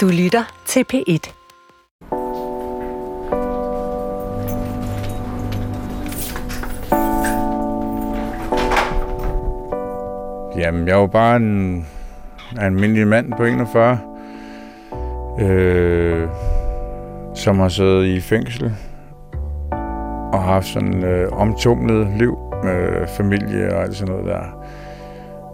Du 0.00 0.08
lytter 0.08 0.62
til 0.66 0.84
P1. 0.92 1.32
Jamen, 10.58 10.88
jeg 10.88 10.96
var 10.96 11.06
bare 11.06 11.36
en 11.36 11.86
almindelig 12.58 13.06
mand 13.06 13.32
på 13.36 13.44
41, 13.44 13.98
øh, 15.40 16.28
som 17.34 17.58
har 17.58 17.68
siddet 17.68 18.06
i 18.06 18.20
fængsel 18.20 18.72
og 20.32 20.42
haft 20.42 20.66
sådan 20.66 21.04
øh, 21.04 21.32
omtumlet 21.32 22.08
liv 22.18 22.38
med 22.64 23.06
familie 23.16 23.74
og 23.74 23.82
alt 23.82 23.96
sådan 23.96 24.14
noget 24.14 24.26
der. 24.26 24.64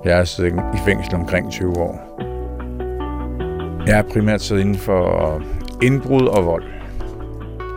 Jeg 0.05 0.17
har 0.17 0.25
siddet 0.25 0.53
i 0.75 0.79
fængsel 0.85 1.15
omkring 1.15 1.51
20 1.51 1.79
år. 1.79 2.36
Jeg 3.87 3.97
har 3.97 4.03
primært 4.03 4.43
siddet 4.43 4.63
inden 4.63 4.79
for 4.79 5.43
indbrud 5.83 6.27
og 6.27 6.45
vold. 6.45 6.65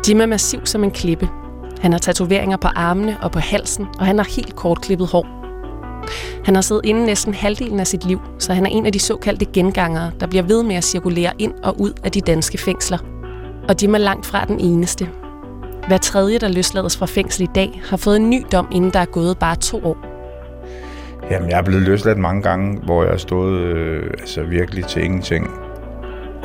Jim 0.10 0.22
er 0.22 0.26
massiv 0.26 0.66
som 0.66 0.84
en 0.84 0.92
klippe. 0.92 1.30
Han 1.82 1.92
har 1.92 2.00
tatoveringer 2.00 2.58
på 2.58 2.68
armene 2.68 3.18
og 3.22 3.32
på 3.32 3.40
halsen, 3.40 3.88
og 4.00 4.06
han 4.06 4.18
har 4.18 4.26
helt 4.36 4.56
kort 4.56 4.82
klippet 4.82 5.08
hår. 5.08 5.28
Han 6.46 6.56
har 6.56 6.62
siddet 6.62 6.86
inde 6.86 7.06
næsten 7.06 7.34
halvdelen 7.34 7.80
af 7.80 7.88
sit 7.88 8.06
liv, 8.06 8.22
så 8.40 8.54
han 8.54 8.66
er 8.66 8.70
en 8.70 8.86
af 8.86 8.92
de 8.92 9.00
såkaldte 9.00 9.46
gengangere, 9.46 10.12
der 10.20 10.28
bliver 10.28 10.44
ved 10.44 10.64
med 10.64 10.76
at 10.76 10.84
cirkulere 10.84 11.32
ind 11.40 11.54
og 11.64 11.82
ud 11.82 11.94
af 12.04 12.12
de 12.12 12.22
danske 12.22 12.58
fængsler. 12.58 12.98
Og 13.70 13.76
Jim 13.82 13.94
er 13.94 13.98
langt 13.98 14.26
fra 14.26 14.46
den 14.46 14.60
eneste. 14.60 15.10
Hver 15.88 15.98
tredje, 15.98 16.38
der 16.38 16.48
løslades 16.48 16.98
fra 16.98 17.06
fængsel 17.06 17.44
i 17.44 17.50
dag, 17.56 17.82
har 17.90 17.98
fået 17.98 18.16
en 18.16 18.30
ny 18.30 18.46
dom, 18.52 18.68
inden 18.72 18.92
der 18.92 19.00
er 19.00 19.06
gået 19.06 19.38
bare 19.38 19.56
to 19.56 19.86
år. 19.86 19.98
Jamen, 21.32 21.50
jeg 21.50 21.58
er 21.58 21.64
blevet 21.64 21.84
løsladt 21.84 22.18
mange 22.18 22.42
gange, 22.42 22.80
hvor 22.80 23.04
jeg 23.04 23.12
har 23.12 23.18
stået 23.18 23.60
øh, 23.60 24.10
altså 24.20 24.44
virkelig 24.44 24.86
til 24.86 25.04
ingenting. 25.04 25.69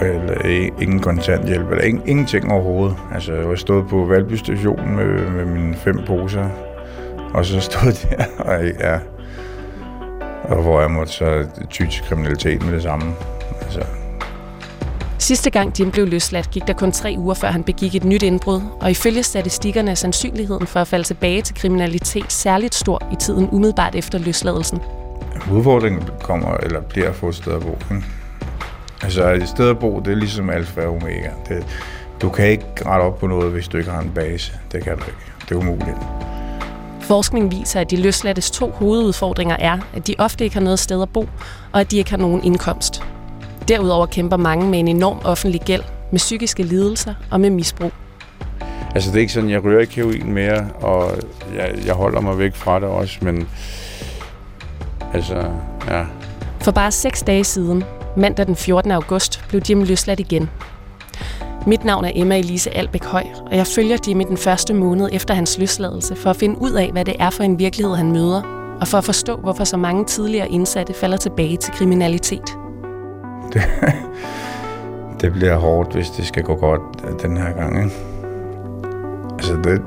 Eller 0.00 0.70
ingen 0.82 1.00
kontanthjælp, 1.00 1.70
eller 1.70 1.84
ing, 1.84 2.02
ingenting 2.06 2.52
overhovedet. 2.52 2.96
Altså, 3.14 3.34
jeg 3.34 3.58
stået 3.58 3.88
på 3.88 4.04
Valby 4.04 4.32
station 4.32 4.96
med, 4.96 5.30
med 5.30 5.44
mine 5.44 5.76
fem 5.76 5.98
poser, 6.06 6.48
og 7.34 7.46
så 7.46 7.60
stod 7.60 7.92
der, 8.10 8.24
og 8.38 8.64
ja, 8.64 8.98
og 10.44 10.62
hvor 10.62 10.80
jeg 10.80 10.90
måtte 10.90 11.12
så 11.12 11.46
ty 11.70 11.82
til 11.86 12.02
kriminalitet 12.02 12.64
med 12.64 12.72
det 12.72 12.82
samme. 12.82 13.14
Altså. 13.62 13.80
Sidste 15.18 15.50
gang 15.50 15.80
Jim 15.80 15.90
blev 15.90 16.06
løsladt, 16.06 16.50
gik 16.50 16.66
der 16.66 16.72
kun 16.72 16.92
tre 16.92 17.14
uger, 17.18 17.34
før 17.34 17.48
han 17.48 17.64
begik 17.64 17.94
et 17.94 18.04
nyt 18.04 18.22
indbrud, 18.22 18.60
og 18.80 18.90
ifølge 18.90 19.22
statistikkerne 19.22 19.90
er 19.90 19.94
sandsynligheden 19.94 20.66
for 20.66 20.80
at 20.80 20.88
falde 20.88 21.04
tilbage 21.04 21.42
til 21.42 21.54
kriminalitet 21.54 22.32
særligt 22.32 22.74
stor 22.74 23.02
i 23.12 23.16
tiden 23.16 23.48
umiddelbart 23.52 23.94
efter 23.94 24.18
løsladelsen. 24.18 24.80
Udfordringen 25.52 26.02
kommer, 26.22 26.56
eller 26.56 26.80
bliver 26.80 27.08
at 27.08 27.14
få 27.14 27.28
et 27.28 27.34
sted 27.34 27.52
at 27.52 27.60
bo. 27.62 27.94
Ikke? 27.94 28.04
Altså 29.04 29.30
et 29.30 29.48
sted 29.48 29.68
at 29.68 29.78
bo, 29.78 30.00
det 30.00 30.12
er 30.12 30.16
ligesom 30.16 30.50
alfa 30.50 30.80
og 30.80 30.94
omega. 30.94 31.30
Det, 31.48 31.66
du 32.22 32.28
kan 32.28 32.46
ikke 32.46 32.64
rette 32.86 33.02
op 33.02 33.18
på 33.18 33.26
noget, 33.26 33.52
hvis 33.52 33.68
du 33.68 33.76
ikke 33.76 33.90
har 33.90 34.00
en 34.00 34.10
base. 34.14 34.52
Det 34.72 34.84
kan 34.84 34.96
du 34.96 35.04
ikke. 35.04 35.18
Det 35.48 35.50
er 35.50 35.56
umuligt. 35.56 35.96
Forskning 37.00 37.50
viser, 37.50 37.80
at 37.80 37.90
de 37.90 37.96
løslattes 37.96 38.50
to 38.50 38.70
hovedudfordringer 38.70 39.56
er, 39.58 39.78
at 39.96 40.06
de 40.06 40.14
ofte 40.18 40.44
ikke 40.44 40.56
har 40.56 40.62
noget 40.62 40.78
sted 40.78 41.02
at 41.02 41.08
bo, 41.08 41.28
og 41.72 41.80
at 41.80 41.90
de 41.90 41.96
ikke 41.96 42.10
har 42.10 42.18
nogen 42.18 42.44
indkomst. 42.44 43.02
Derudover 43.68 44.06
kæmper 44.06 44.36
mange 44.36 44.68
med 44.68 44.78
en 44.78 44.88
enorm 44.88 45.18
offentlig 45.24 45.60
gæld, 45.60 45.82
med 46.10 46.18
psykiske 46.18 46.62
lidelser 46.62 47.14
og 47.30 47.40
med 47.40 47.50
misbrug. 47.50 47.92
Altså 48.94 49.10
det 49.10 49.16
er 49.16 49.20
ikke 49.20 49.32
sådan, 49.32 49.50
jeg 49.50 49.64
ryger 49.64 49.80
ikke 49.80 49.94
heroin 49.94 50.32
mere, 50.32 50.68
og 50.80 51.10
jeg, 51.56 51.74
jeg 51.86 51.94
holder 51.94 52.20
mig 52.20 52.38
væk 52.38 52.54
fra 52.54 52.80
det 52.80 52.88
også, 52.88 53.18
men 53.22 53.48
altså, 55.14 55.44
ja. 55.88 56.04
For 56.60 56.72
bare 56.72 56.90
seks 56.92 57.22
dage 57.22 57.44
siden, 57.44 57.84
mandag 58.16 58.46
den 58.46 58.56
14. 58.56 58.90
august, 58.90 59.44
blev 59.48 59.62
Jim 59.70 59.82
løsladt 59.82 60.20
igen. 60.20 60.50
Mit 61.66 61.84
navn 61.84 62.04
er 62.04 62.10
Emma 62.14 62.38
Elise 62.38 62.76
Albæk 62.76 63.04
Høj, 63.04 63.24
og 63.46 63.56
jeg 63.56 63.66
følger 63.66 63.96
Jimmy 64.08 64.24
den 64.28 64.36
første 64.36 64.74
måned 64.74 65.08
efter 65.12 65.34
hans 65.34 65.58
løsladelse 65.58 66.16
for 66.16 66.30
at 66.30 66.36
finde 66.36 66.62
ud 66.62 66.72
af, 66.72 66.92
hvad 66.92 67.04
det 67.04 67.14
er 67.18 67.30
for 67.30 67.42
en 67.42 67.58
virkelighed, 67.58 67.94
han 67.94 68.12
møder, 68.12 68.42
og 68.80 68.88
for 68.88 68.98
at 68.98 69.04
forstå, 69.04 69.36
hvorfor 69.36 69.64
så 69.64 69.76
mange 69.76 70.04
tidligere 70.04 70.48
indsatte 70.48 70.94
falder 70.94 71.16
tilbage 71.16 71.56
til 71.56 71.72
kriminalitet. 71.72 72.56
Det, 73.52 73.62
det 75.20 75.32
bliver 75.32 75.56
hårdt, 75.56 75.92
hvis 75.94 76.10
det 76.10 76.26
skal 76.26 76.42
gå 76.42 76.54
godt 76.54 77.22
den 77.22 77.36
her 77.36 77.52
gang. 77.52 77.84
Ikke? 77.84 77.96
Altså, 79.32 79.56
det, 79.64 79.82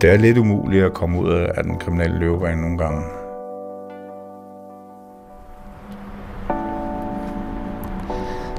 det 0.00 0.10
er 0.10 0.16
lidt 0.16 0.38
umuligt 0.38 0.84
at 0.84 0.94
komme 0.94 1.20
ud 1.20 1.30
af 1.30 1.64
den 1.64 1.78
kriminelle 1.78 2.18
løbebane 2.18 2.60
nogle 2.60 2.78
gange. 2.78 3.02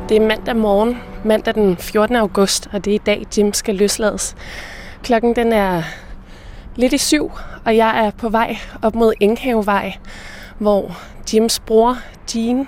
Det 0.10 0.18
er 0.18 0.28
mandag 0.28 0.56
morgen, 0.56 0.98
mandag 1.26 1.56
den 1.56 1.78
14. 1.78 2.16
august, 2.16 2.70
og 2.74 2.86
det 2.86 2.92
er 2.92 2.96
i 2.96 3.02
dag, 3.06 3.26
Jim 3.38 3.54
skal 3.54 3.76
løslades. 3.76 4.36
Klokken 5.04 5.36
den 5.36 5.54
er 5.54 5.84
lidt 6.76 6.94
i 6.94 6.98
syv, 6.98 7.32
og 7.66 7.78
jeg 7.78 8.06
er 8.06 8.12
på 8.12 8.30
vej 8.30 8.58
op 8.82 8.96
mod 8.96 9.14
Enghavevej, 9.20 9.94
hvor 10.58 10.98
Jims 11.34 11.60
bror, 11.60 11.98
Jean, 12.36 12.68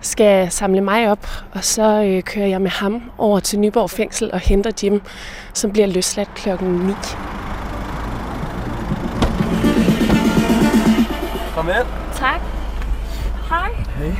skal 0.00 0.50
samle 0.50 0.80
mig 0.80 1.10
op, 1.10 1.26
og 1.52 1.64
så 1.64 2.02
øh, 2.02 2.22
kører 2.22 2.46
jeg 2.46 2.60
med 2.60 2.70
ham 2.70 3.02
over 3.18 3.40
til 3.40 3.58
Nyborg 3.58 3.90
fængsel 3.90 4.30
og 4.32 4.40
henter 4.40 4.70
Jim, 4.82 5.02
som 5.54 5.72
bliver 5.72 5.86
løsladt 5.86 6.34
klokken 6.34 6.68
9. 6.68 6.92
Kom 11.54 11.68
ind. 11.68 11.86
Tak. 12.14 12.40
Hej. 13.48 13.68
Hej. 13.98 14.16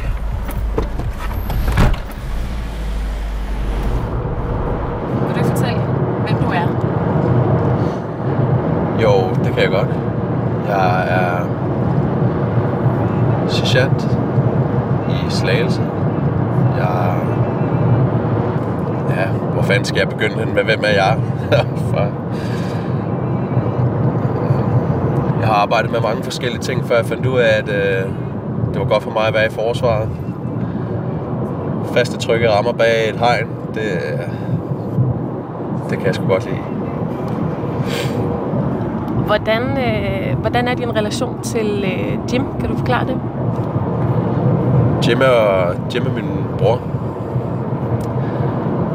Vil 5.27 5.35
du 5.35 5.39
ikke 5.39 5.49
fortælle, 5.51 5.81
hvem 6.27 6.37
du 6.37 6.51
er? 6.51 6.67
Jo, 9.03 9.42
det 9.53 9.61
kan 9.61 9.73
jeg 9.73 9.81
godt. 9.81 9.89
Jeg 10.69 11.09
er 11.09 11.47
sergeant 13.49 14.19
i 15.11 15.31
Slagelse. 15.31 15.83
Jeg... 16.77 17.17
Ja, 19.17 19.27
hvor 19.27 19.63
fanden 19.63 19.85
skal 19.85 19.99
jeg 19.99 20.09
begynde 20.09 20.35
hen 20.35 20.55
med, 20.55 20.65
hvem 20.65 20.81
er 20.85 20.89
jeg? 20.89 21.19
For... 21.91 22.09
Jeg 25.41 25.49
har 25.49 25.55
arbejdet 25.55 25.91
med 25.91 26.01
mange 26.01 26.23
forskellige 26.23 26.61
ting, 26.63 26.85
før 26.85 26.97
jeg 26.97 27.07
fandt 27.07 27.27
ud 27.27 27.39
af, 27.39 27.59
at 27.59 27.69
øh, 27.69 28.11
det 28.73 28.81
var 28.81 28.85
godt 28.85 29.03
for 29.03 29.11
mig 29.11 29.27
at 29.27 29.35
være 29.35 29.47
i 29.47 29.51
forsvaret. 29.51 30.09
Faste 31.95 32.19
trygge 32.19 32.51
rammer 32.51 32.73
bag 32.73 33.09
et 33.09 33.17
hegn, 33.17 33.49
det, 33.75 33.81
øh, 33.83 34.19
det 35.91 35.99
kan 35.99 36.07
jeg 36.07 36.15
sgu 36.15 36.27
godt 36.27 36.45
lide. 36.45 36.82
Hvordan, 39.27 39.63
øh, 39.63 40.39
hvordan 40.41 40.69
er 40.69 40.75
din 40.75 40.97
relation 40.97 41.43
til 41.43 41.85
øh, 41.85 42.33
Jim? 42.33 42.45
Kan 42.61 42.69
du 42.69 42.77
forklare 42.77 43.07
det? 43.07 43.17
Jim 45.09 45.21
er, 45.21 45.75
Jim 45.95 46.07
er 46.07 46.13
min 46.13 46.45
bror. 46.59 46.81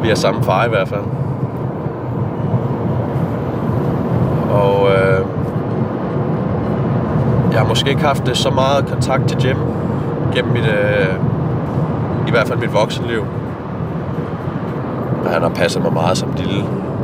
Vi 0.04 0.10
er 0.10 0.16
samme 0.16 0.44
far 0.44 0.66
i 0.66 0.70
hvert 0.70 0.88
fald. 0.88 1.04
Og 4.52 4.90
øh, 4.90 5.26
jeg 7.52 7.60
har 7.60 7.68
måske 7.68 7.90
ikke 7.90 8.02
haft 8.02 8.38
så 8.38 8.50
meget 8.50 8.86
kontakt 8.86 9.28
til 9.28 9.48
Jim 9.48 9.58
gennem 10.34 10.54
mit, 10.54 10.66
øh, 10.66 11.16
i 12.28 12.32
hvert 12.32 12.48
fald 12.48 12.60
mit 12.60 12.74
voksenliv. 12.74 13.26
Men 15.24 15.34
han 15.34 15.42
har 15.42 15.50
passet 15.50 15.82
mig 15.82 15.94
meget 15.94 16.18
som 16.18 16.34
lille, 16.38 16.64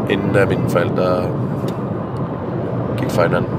inden 0.09 0.35
at 0.35 0.49
mine 0.49 0.69
forældre 0.69 1.23
gik 3.03 3.11
fra 3.11 3.23
hinanden. 3.23 3.51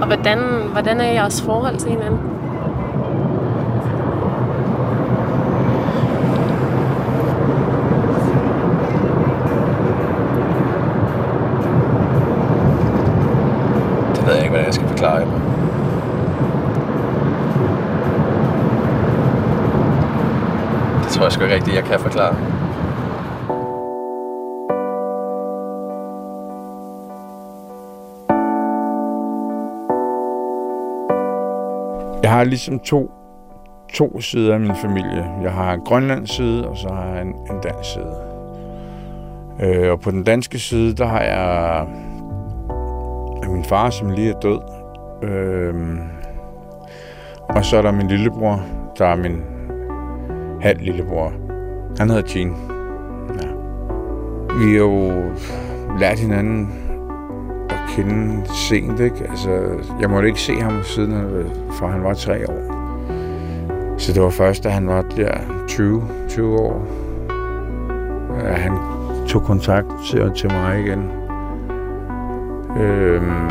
Og 0.00 0.06
hvordan, 0.06 0.38
hvordan 0.72 1.00
er 1.00 1.12
jeres 1.12 1.42
forhold 1.42 1.76
til 1.76 1.90
hinanden? 1.90 2.20
Det 14.14 14.26
ved 14.26 14.34
jeg 14.34 14.42
ikke, 14.42 14.50
hvordan 14.50 14.66
jeg 14.66 14.74
skal 14.74 14.88
forklare 14.88 15.14
jer. 15.14 15.26
Det 21.02 21.08
tror 21.08 21.24
jeg 21.24 21.32
sgu 21.32 21.42
ikke 21.42 21.54
rigtigt, 21.54 21.76
jeg 21.76 21.84
kan 21.84 22.00
forklare. 22.00 22.34
Jeg 32.30 32.36
har 32.36 32.44
ligesom 32.44 32.78
to, 32.78 33.10
to 33.92 34.20
sider 34.20 34.54
af 34.54 34.60
min 34.60 34.76
familie. 34.82 35.30
Jeg 35.42 35.52
har 35.52 35.72
en 35.74 35.80
grønlandsk 35.80 36.34
side, 36.34 36.68
og 36.68 36.76
så 36.76 36.88
har 36.88 37.04
jeg 37.04 37.22
en, 37.22 37.28
en 37.28 37.60
dansk 37.62 37.92
side. 37.92 38.16
Øh, 39.62 39.92
og 39.92 40.00
på 40.00 40.10
den 40.10 40.24
danske 40.24 40.58
side, 40.58 40.94
der 40.94 41.06
har 41.06 41.20
jeg 41.20 41.86
min 43.52 43.64
far, 43.64 43.90
som 43.90 44.10
lige 44.10 44.30
er 44.30 44.40
død. 44.40 44.60
Øh, 45.22 45.74
og 47.48 47.64
så 47.64 47.76
er 47.76 47.82
der 47.82 47.92
min 47.92 48.08
lillebror, 48.08 48.62
der 48.98 49.06
er 49.06 49.16
min, 49.16 49.42
halv 50.60 50.80
lillebror. 50.80 51.32
Han 51.98 52.10
hedder 52.10 52.32
Jean. 52.36 52.54
Ja. 53.42 53.48
Vi 54.58 54.72
har 54.72 54.78
jo 54.78 55.22
lært 55.98 56.18
hinanden 56.18 56.79
kende 57.96 58.42
sent, 58.54 59.00
ikke? 59.00 59.30
Altså, 59.30 59.50
jeg 60.00 60.10
måtte 60.10 60.28
ikke 60.28 60.40
se 60.40 60.54
ham 60.54 60.82
siden, 60.82 61.12
fra 61.72 61.86
han 61.86 62.02
var 62.02 62.14
tre 62.14 62.50
år. 62.50 62.80
Så 63.98 64.12
det 64.12 64.22
var 64.22 64.30
først, 64.30 64.64
da 64.64 64.68
han 64.68 64.88
var 64.88 65.02
der 65.02 65.64
20, 65.68 66.02
20 66.28 66.58
år, 66.60 66.86
at 68.44 68.58
han 68.58 68.72
tog 69.28 69.42
kontakt 69.42 69.86
til, 70.10 70.30
til 70.36 70.52
mig 70.52 70.80
igen. 70.80 71.10
Øhm, 72.80 73.50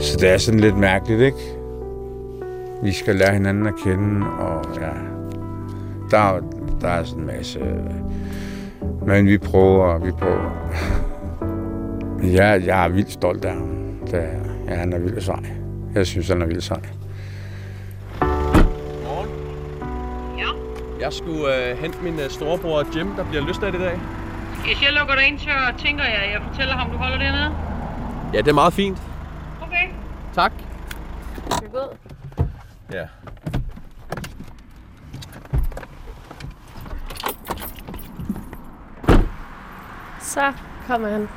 så 0.00 0.16
det 0.20 0.30
er 0.30 0.38
sådan 0.38 0.60
lidt 0.60 0.78
mærkeligt, 0.78 1.20
ikke? 1.20 1.56
Vi 2.82 2.92
skal 2.92 3.16
lære 3.16 3.32
hinanden 3.32 3.66
at 3.66 3.74
kende, 3.84 4.26
og 4.38 4.64
ja, 4.80 4.90
der, 6.10 6.40
der 6.80 6.88
er 6.88 7.04
sådan 7.04 7.20
en 7.20 7.26
masse... 7.26 7.60
Men 9.06 9.26
vi 9.26 9.38
prøver, 9.38 9.98
vi 9.98 10.10
prøver. 10.10 10.50
Jeg, 12.22 12.66
jeg 12.66 12.84
er 12.84 12.88
vildt 12.88 13.12
stolt 13.12 13.44
af 13.44 13.52
ham. 13.52 13.98
Det 14.06 14.14
er, 14.14 14.38
ja, 14.68 14.74
han 14.74 14.92
er 14.92 14.98
vildt 14.98 15.24
sej. 15.24 15.44
Jeg 15.94 16.06
synes, 16.06 16.28
han 16.28 16.42
er 16.42 16.46
vildt 16.46 16.64
sej. 16.64 16.80
Morgen. 18.20 19.28
Ja. 20.38 20.48
Jeg 21.04 21.12
skulle 21.12 21.70
øh, 21.70 21.78
hente 21.78 21.98
min 22.02 22.20
øh, 22.20 22.30
storebror 22.30 22.98
Jim, 22.98 23.14
der 23.16 23.24
bliver 23.24 23.44
løsladt 23.44 23.74
i 23.74 23.78
dag. 23.78 24.00
Hvis 24.64 24.82
jeg 24.82 24.92
lukker 24.92 25.14
dig 25.14 25.24
ind, 25.26 25.38
så 25.38 25.48
tænker 25.78 26.04
jeg, 26.04 26.14
at 26.14 26.32
jeg 26.32 26.40
fortæller 26.50 26.74
ham, 26.74 26.90
du 26.90 26.96
holder 26.96 27.18
dernede. 27.18 27.54
Ja, 28.34 28.38
det 28.38 28.48
er 28.48 28.54
meget 28.54 28.72
fint. 28.72 28.98
Okay. 29.62 29.88
Tak. 30.34 30.52
Skal 31.50 31.68
vi 31.68 31.76
ud? 31.76 31.96
Ja. 32.92 33.06
Så 40.20 40.52
kommer 40.86 41.08
han. 41.08 41.28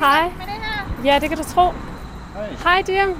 Hej. 0.00 0.22
bekendt 0.22 0.38
med 0.38 0.46
det 0.46 0.62
her. 0.64 1.12
Ja, 1.12 1.18
det 1.20 1.28
kan 1.28 1.38
du 1.38 1.44
tro. 1.44 1.66
Hej, 2.64 2.82
Jim. 2.88 3.16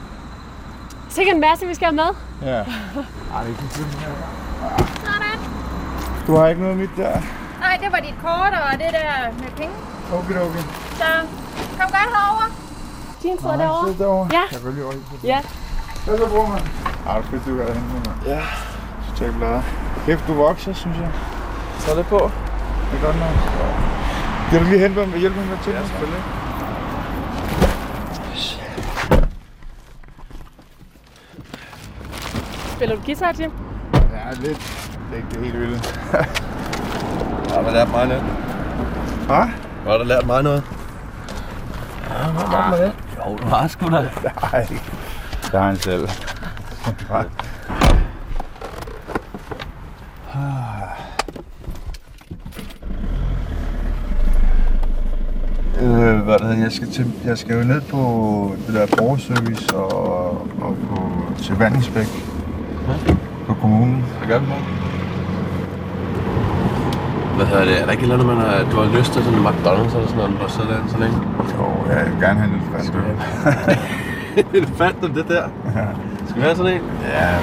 Sikke 1.08 1.30
en 1.32 1.40
masse, 1.40 1.66
vi 1.66 1.74
skal 1.74 1.86
have 1.86 1.96
med. 1.96 2.10
Ja. 2.50 2.56
Ej, 3.34 3.42
det 3.44 3.44
er 3.44 3.46
ikke 3.48 3.62
Sådan. 5.04 5.38
Du 6.26 6.36
har 6.36 6.46
ikke 6.48 6.62
noget 6.62 6.76
mit 6.76 6.90
der? 6.96 7.12
Nej, 7.60 7.78
det 7.82 7.92
var 7.92 7.98
dit 7.98 8.14
kort 8.22 8.52
og 8.64 8.72
det 8.72 8.90
der 8.98 9.32
med 9.40 9.50
penge. 9.56 9.74
Okay, 10.12 10.38
okay. 10.46 10.64
Så 11.00 11.04
kom 11.78 11.88
godt 11.96 12.10
herover. 12.16 12.46
Din 13.22 13.38
sidder 13.38 13.56
derovre. 13.56 13.94
derovre. 13.98 14.28
Ja. 14.32 14.44
Jeg 14.52 14.64
vil 14.64 14.74
lige 14.74 14.84
holde 14.84 15.00
på 15.10 15.14
Ja. 15.26 15.40
Hvad 16.04 16.18
så, 16.18 16.26
bror, 16.28 16.46
mand? 16.46 16.64
Ej, 17.06 17.20
du 17.20 17.26
skal 17.26 17.40
du 17.46 17.56
gøre 17.56 17.72
hente 17.74 17.92
mig. 17.94 18.14
Ja. 18.26 18.40
Så 19.14 19.24
jeg 19.24 19.34
blader. 19.34 19.62
Kæft, 20.06 20.26
du 20.28 20.34
vokser, 20.34 20.72
synes 20.72 20.96
jeg. 20.98 21.10
Så 21.78 21.90
er 21.92 21.96
det 21.96 22.06
på. 22.06 22.30
Det 22.88 22.98
er 22.98 23.04
godt 23.06 23.18
nok. 23.24 23.34
Kan 24.50 24.60
du 24.60 24.66
lige 24.70 24.80
hente 24.80 25.06
mig, 25.06 25.18
hjælpe 25.18 25.38
mig 25.38 25.48
med 25.48 25.58
til? 25.64 25.72
Ja, 25.72 25.82
selvfølgelig. 25.86 26.22
Spiller 32.80 32.96
du 32.96 33.02
guitar, 33.06 33.34
Jim? 33.40 33.52
Ja, 33.94 34.30
lidt. 34.30 34.58
Det 35.10 35.12
er 35.12 35.16
ikke 35.16 35.28
det 35.30 35.40
helt 35.40 35.60
vilde. 35.60 35.80
Ja, 36.12 37.62
har 37.62 37.72
lært 37.72 37.90
mig 37.90 38.06
noget. 38.06 38.22
Hvad? 39.26 39.48
Har 39.86 39.98
du 39.98 40.04
lært 40.04 40.26
mig 40.26 40.42
noget? 40.42 40.64
Ja, 42.10 42.30
hvad 42.30 42.42
har 42.42 42.76
det? 42.76 42.92
Jo, 43.16 43.36
du 43.36 43.46
har 43.46 43.68
sgu 43.68 43.86
da. 43.86 43.90
Nej, 44.52 44.66
det 45.42 45.52
har 45.52 45.66
han 45.66 45.76
selv. 45.76 46.08
Øh, 55.82 56.20
hvad 56.20 56.38
det 56.38 56.46
hedder, 56.46 56.62
jeg 56.62 56.72
skal, 56.72 56.90
til, 56.92 57.12
jeg 57.24 57.38
skal 57.38 57.56
jo 57.56 57.64
ned 57.64 57.80
på 57.80 58.52
det 58.66 58.74
der 58.74 58.86
borgerservice 58.96 59.76
og, 59.76 60.30
og 60.60 60.76
på, 60.88 61.12
til 61.42 61.56
Vandensbæk 61.58 62.29
på 63.46 63.54
kommunen. 63.54 64.04
Hvad 64.18 64.28
gør 64.28 64.38
vi? 64.38 64.46
Hvad 67.36 67.46
hedder 67.46 67.64
det? 67.64 67.80
Er 67.80 67.84
der 67.84 67.92
ikke 67.92 68.04
et 68.04 68.12
eller 68.12 68.14
andet, 68.14 68.36
man 68.36 68.46
har, 68.46 68.70
du 68.72 68.76
har 68.82 68.98
lyst 68.98 69.12
til 69.12 69.24
sådan 69.24 69.38
en 69.38 69.46
McDonald's 69.46 69.94
eller 69.96 70.08
sådan 70.08 70.16
noget, 70.16 70.32
når 70.32 70.46
du 70.46 70.52
sidder 70.52 70.68
der 70.68 70.88
så 70.88 70.98
længe? 70.98 71.16
Jo, 71.58 71.66
jeg 71.88 72.06
vil 72.06 72.20
gerne 72.20 72.40
have 72.40 72.52
øl. 74.54 74.66
Fandt 74.80 75.02
du 75.02 75.06
det 75.06 75.28
der? 75.28 75.44
Skal 76.28 76.36
vi 76.36 76.42
have 76.42 76.56
sådan 76.56 76.72
en? 76.72 76.82
Ja. 77.14 77.38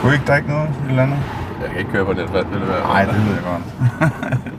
Kunne 0.00 0.12
I 0.12 0.14
ikke 0.14 0.26
drikke 0.26 0.48
noget? 0.48 0.68
Et 0.68 0.88
eller 0.88 1.02
andet? 1.02 1.18
Jeg 1.62 1.70
kan 1.70 1.78
ikke 1.78 1.90
køre 1.90 2.04
på 2.04 2.12
den 2.12 2.28
fat, 2.28 2.46
vil 2.52 2.60
det 2.60 2.68
være. 2.68 2.80
Nej, 2.80 3.04
det 3.04 3.14
ved 3.14 3.34
jeg 3.34 3.44
godt. 3.52 3.64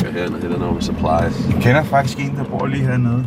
Jeg 0.00 0.08
skal 0.08 0.12
herned, 0.12 0.40
det 0.40 0.54
er 0.54 0.58
nogle 0.58 0.82
supplies. 0.82 1.48
Jeg 1.54 1.62
kender 1.62 1.82
faktisk 1.82 2.18
en, 2.18 2.36
der 2.36 2.44
bor 2.44 2.66
lige 2.66 2.86
hernede. 2.86 3.26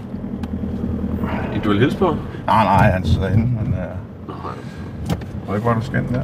En 1.56 1.62
du 1.62 1.70
vil 1.70 1.80
hilse 1.80 1.98
på? 1.98 2.16
Nej, 2.46 2.64
nej, 2.64 2.92
han 2.92 3.06
sidder 3.06 3.30
inde, 3.30 3.44
men... 3.44 3.68
Uh, 3.68 4.13
jeg 5.44 5.48
ved 5.48 5.56
ikke, 5.56 5.70
hvor 5.70 5.74
du 5.74 5.86
skal 5.86 6.02
hen 6.02 6.14
der. 6.14 6.24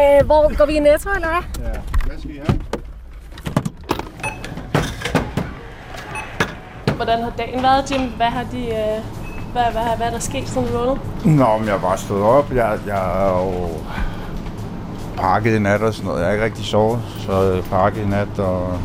Øh, 0.00 0.26
hvor 0.26 0.56
går 0.56 0.66
vi 0.66 0.72
i 0.72 0.78
Netto, 0.78 1.10
eller 1.10 1.28
hvad? 1.28 1.66
Ja. 1.66 1.80
Hvad 2.06 2.18
skal 2.18 2.30
I 2.30 2.40
have? 2.46 2.60
Hvordan 6.96 7.22
har 7.22 7.32
dagen 7.38 7.62
været, 7.62 7.90
Jim? 7.90 8.10
Hvad 8.16 8.26
har 8.26 8.44
de... 8.52 8.66
Øh, 8.66 9.00
hvad, 9.52 9.64
hvad, 9.72 9.96
hvad 9.96 10.06
er 10.06 10.10
der 10.10 10.18
sket 10.18 10.48
siden 10.48 10.66
du 10.66 10.72
vågnede? 10.72 10.98
Nå, 11.24 11.58
men 11.58 11.68
jeg 11.68 11.74
er 11.74 11.80
bare 11.80 11.98
stået 11.98 12.22
op. 12.22 12.52
Jeg, 12.54 12.78
jeg 12.86 13.26
er 13.26 13.44
jo 13.44 13.68
pakket 15.16 15.56
i 15.56 15.58
nat 15.58 15.82
og 15.82 15.94
sådan 15.94 16.06
noget. 16.06 16.20
Jeg 16.20 16.26
har 16.26 16.32
ikke 16.32 16.44
rigtig 16.44 16.64
sovet, 16.64 17.00
så 17.18 17.42
jeg 17.42 17.64
pakket 17.64 18.02
i 18.02 18.06
nat 18.06 18.38
og 18.38 18.78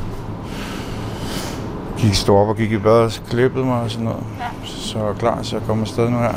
gik 2.02 2.16
stå 2.16 2.38
op 2.38 2.48
og 2.48 2.56
gik 2.56 2.72
i 2.72 2.78
bad 2.78 2.92
og 2.92 3.12
klippede 3.30 3.66
mig 3.66 3.82
og 3.82 3.92
sådan 3.92 4.06
noget. 4.06 4.24
Ja. 4.40 4.46
Så 4.66 5.00
er 5.00 5.14
klar 5.14 5.42
til 5.42 5.56
at 5.56 5.62
komme 5.68 5.82
afsted 5.82 6.10
nu 6.10 6.18
her. 6.18 6.34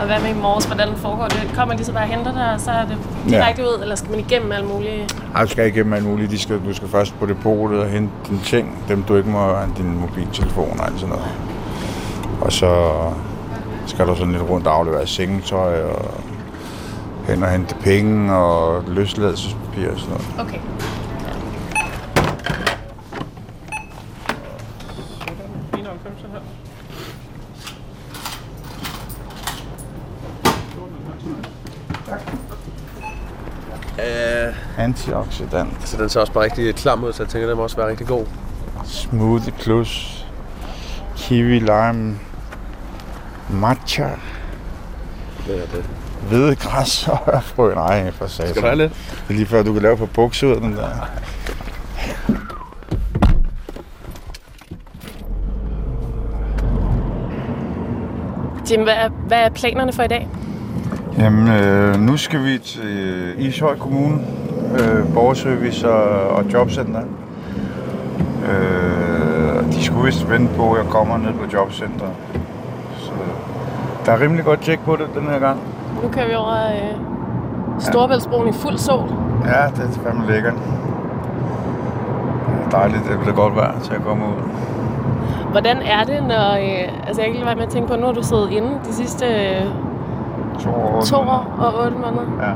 Og 0.00 0.06
hvad 0.06 0.20
med 0.20 0.30
i 0.30 0.40
morges? 0.40 0.64
Hvordan 0.64 0.88
foregår 0.96 1.24
det? 1.24 1.52
Kommer 1.54 1.76
de 1.76 1.84
så 1.84 1.92
bare 1.92 2.02
og 2.02 2.08
henter 2.08 2.32
dig, 2.32 2.52
og 2.54 2.60
så 2.60 2.70
er 2.70 2.84
det 2.84 2.96
direkte 3.28 3.62
ud? 3.62 3.82
Eller 3.82 3.94
skal 3.94 4.10
man 4.10 4.20
igennem 4.20 4.52
alle 4.52 4.68
mulige... 4.68 5.08
Ej, 5.34 5.42
du 5.42 5.48
skal 5.48 5.66
igennem 5.66 5.92
alt 5.92 6.04
muligt. 6.04 6.30
De 6.30 6.38
skal, 6.38 6.60
du 6.64 6.74
skal 6.74 6.88
først 6.88 7.18
på 7.18 7.26
depotet 7.26 7.80
og 7.80 7.88
hente 7.88 8.12
dine 8.28 8.40
ting. 8.44 8.78
Dem 8.88 9.02
du 9.02 9.16
ikke 9.16 9.28
må 9.28 9.38
have 9.38 9.70
din 9.76 10.00
mobiltelefon 10.00 10.80
og 10.80 10.86
alt 10.86 11.00
sådan 11.00 11.08
noget. 11.08 11.30
Og 12.40 12.52
så 12.52 12.92
skal 13.86 14.06
du 14.06 14.14
sådan 14.14 14.32
lidt 14.32 14.42
rundt 14.50 14.66
og 14.66 14.74
aflevere 14.74 15.06
sengetøj 15.06 15.82
og 15.82 16.10
hen 17.28 17.42
og 17.42 17.50
hente 17.50 17.74
penge 17.74 18.34
og 18.34 18.82
løsladelsespapir 18.86 19.90
og 19.90 19.98
sådan 19.98 20.14
noget. 20.14 20.48
Okay. 20.48 20.58
Øh, 33.98 34.54
Antioxidant. 34.96 35.88
så 35.88 35.96
den 35.96 36.08
ser 36.08 36.20
også 36.20 36.32
bare 36.32 36.44
rigtig 36.44 36.74
klam 36.74 37.04
ud, 37.04 37.12
så 37.12 37.22
jeg 37.22 37.30
tænker, 37.30 37.48
den 37.48 37.56
må 37.56 37.62
også 37.62 37.76
være 37.76 37.88
rigtig 37.88 38.06
god. 38.06 38.24
Smoothie 38.84 39.52
plus 39.52 40.24
kiwi 41.16 41.58
lime 41.58 42.18
matcha 43.50 44.08
Hvad 45.46 45.56
er 45.56 45.66
det? 45.66 45.84
hvide 46.28 46.56
græs 46.56 47.08
og 47.08 47.18
hørfrø. 47.26 47.74
Nej, 47.86 48.10
for 48.10 48.26
satan. 48.26 48.50
Skal 48.50 48.62
du 48.62 48.66
have 48.66 48.78
lidt? 48.78 48.92
Det 49.28 49.30
er 49.30 49.34
lige 49.34 49.46
før, 49.46 49.62
du 49.62 49.72
kan 49.72 49.82
lave 49.82 49.96
på 49.96 50.06
bukse 50.06 50.46
ud 50.46 50.52
af 50.52 50.60
den 50.60 50.72
der. 50.76 50.90
Jim, 58.70 58.82
hvad 58.82 58.94
er, 58.94 59.08
hvad 59.08 59.38
er 59.38 59.48
planerne 59.48 59.92
for 59.92 60.02
i 60.02 60.08
dag? 60.08 60.28
Jamen, 61.18 61.48
øh, 61.48 62.00
nu 62.00 62.16
skal 62.16 62.44
vi 62.44 62.58
til 62.58 63.34
Ishøj 63.38 63.76
Kommune, 63.76 64.18
øh, 64.72 65.14
borgerservice 65.14 65.90
og, 65.90 66.28
og 66.36 66.44
jobcenter. 66.52 67.00
Øh, 68.50 69.64
de 69.72 69.84
skulle 69.84 70.04
vist 70.06 70.30
vente 70.30 70.54
på, 70.56 70.72
at 70.72 70.78
jeg 70.84 70.90
kommer 70.90 71.16
ned 71.16 71.32
på 71.32 71.44
jobcenter. 71.52 72.06
Så 72.96 73.10
der 74.06 74.12
er 74.12 74.20
rimelig 74.20 74.44
godt 74.44 74.60
tjek 74.60 74.80
på 74.84 74.96
det 74.96 75.06
den 75.14 75.22
her 75.28 75.38
gang. 75.38 75.58
Nu 76.02 76.08
kører 76.08 76.28
vi 76.28 76.34
over 76.34 76.54
øh, 76.66 76.96
Storebæltsbroen 77.78 78.48
i 78.48 78.52
fuld 78.52 78.78
sol. 78.78 79.08
Ja, 79.44 79.66
det 79.76 79.84
er 79.84 79.88
fandme 80.04 80.26
lækkert. 80.26 80.54
Det 80.54 80.60
er 82.74 82.78
dejligt, 82.78 83.02
det 83.10 83.18
bliver 83.18 83.34
godt 83.34 83.56
vejr 83.56 83.80
til 83.82 83.94
at 83.94 84.02
komme 84.02 84.24
ud. 84.24 84.42
Hvordan 85.50 85.76
er 85.76 86.04
det, 86.04 86.22
når... 86.22 86.52
Øh, 86.52 87.06
altså, 87.06 87.22
jeg 87.22 87.30
kan 87.30 87.34
ikke 87.34 87.46
være 87.46 87.54
med 87.54 87.62
at 87.62 87.68
tænke 87.68 87.88
på, 87.88 87.96
nu 87.96 88.06
har 88.06 88.12
du 88.12 88.22
siddet 88.22 88.50
inde 88.50 88.68
de 88.88 88.94
sidste 88.94 89.26
øh, 89.26 89.62
To 90.58 90.70
år. 90.70 91.00
to 91.00 91.16
år 91.16 91.46
og 91.58 91.74
otte 91.84 91.96
måneder. 91.96 92.26
Ja. 92.42 92.50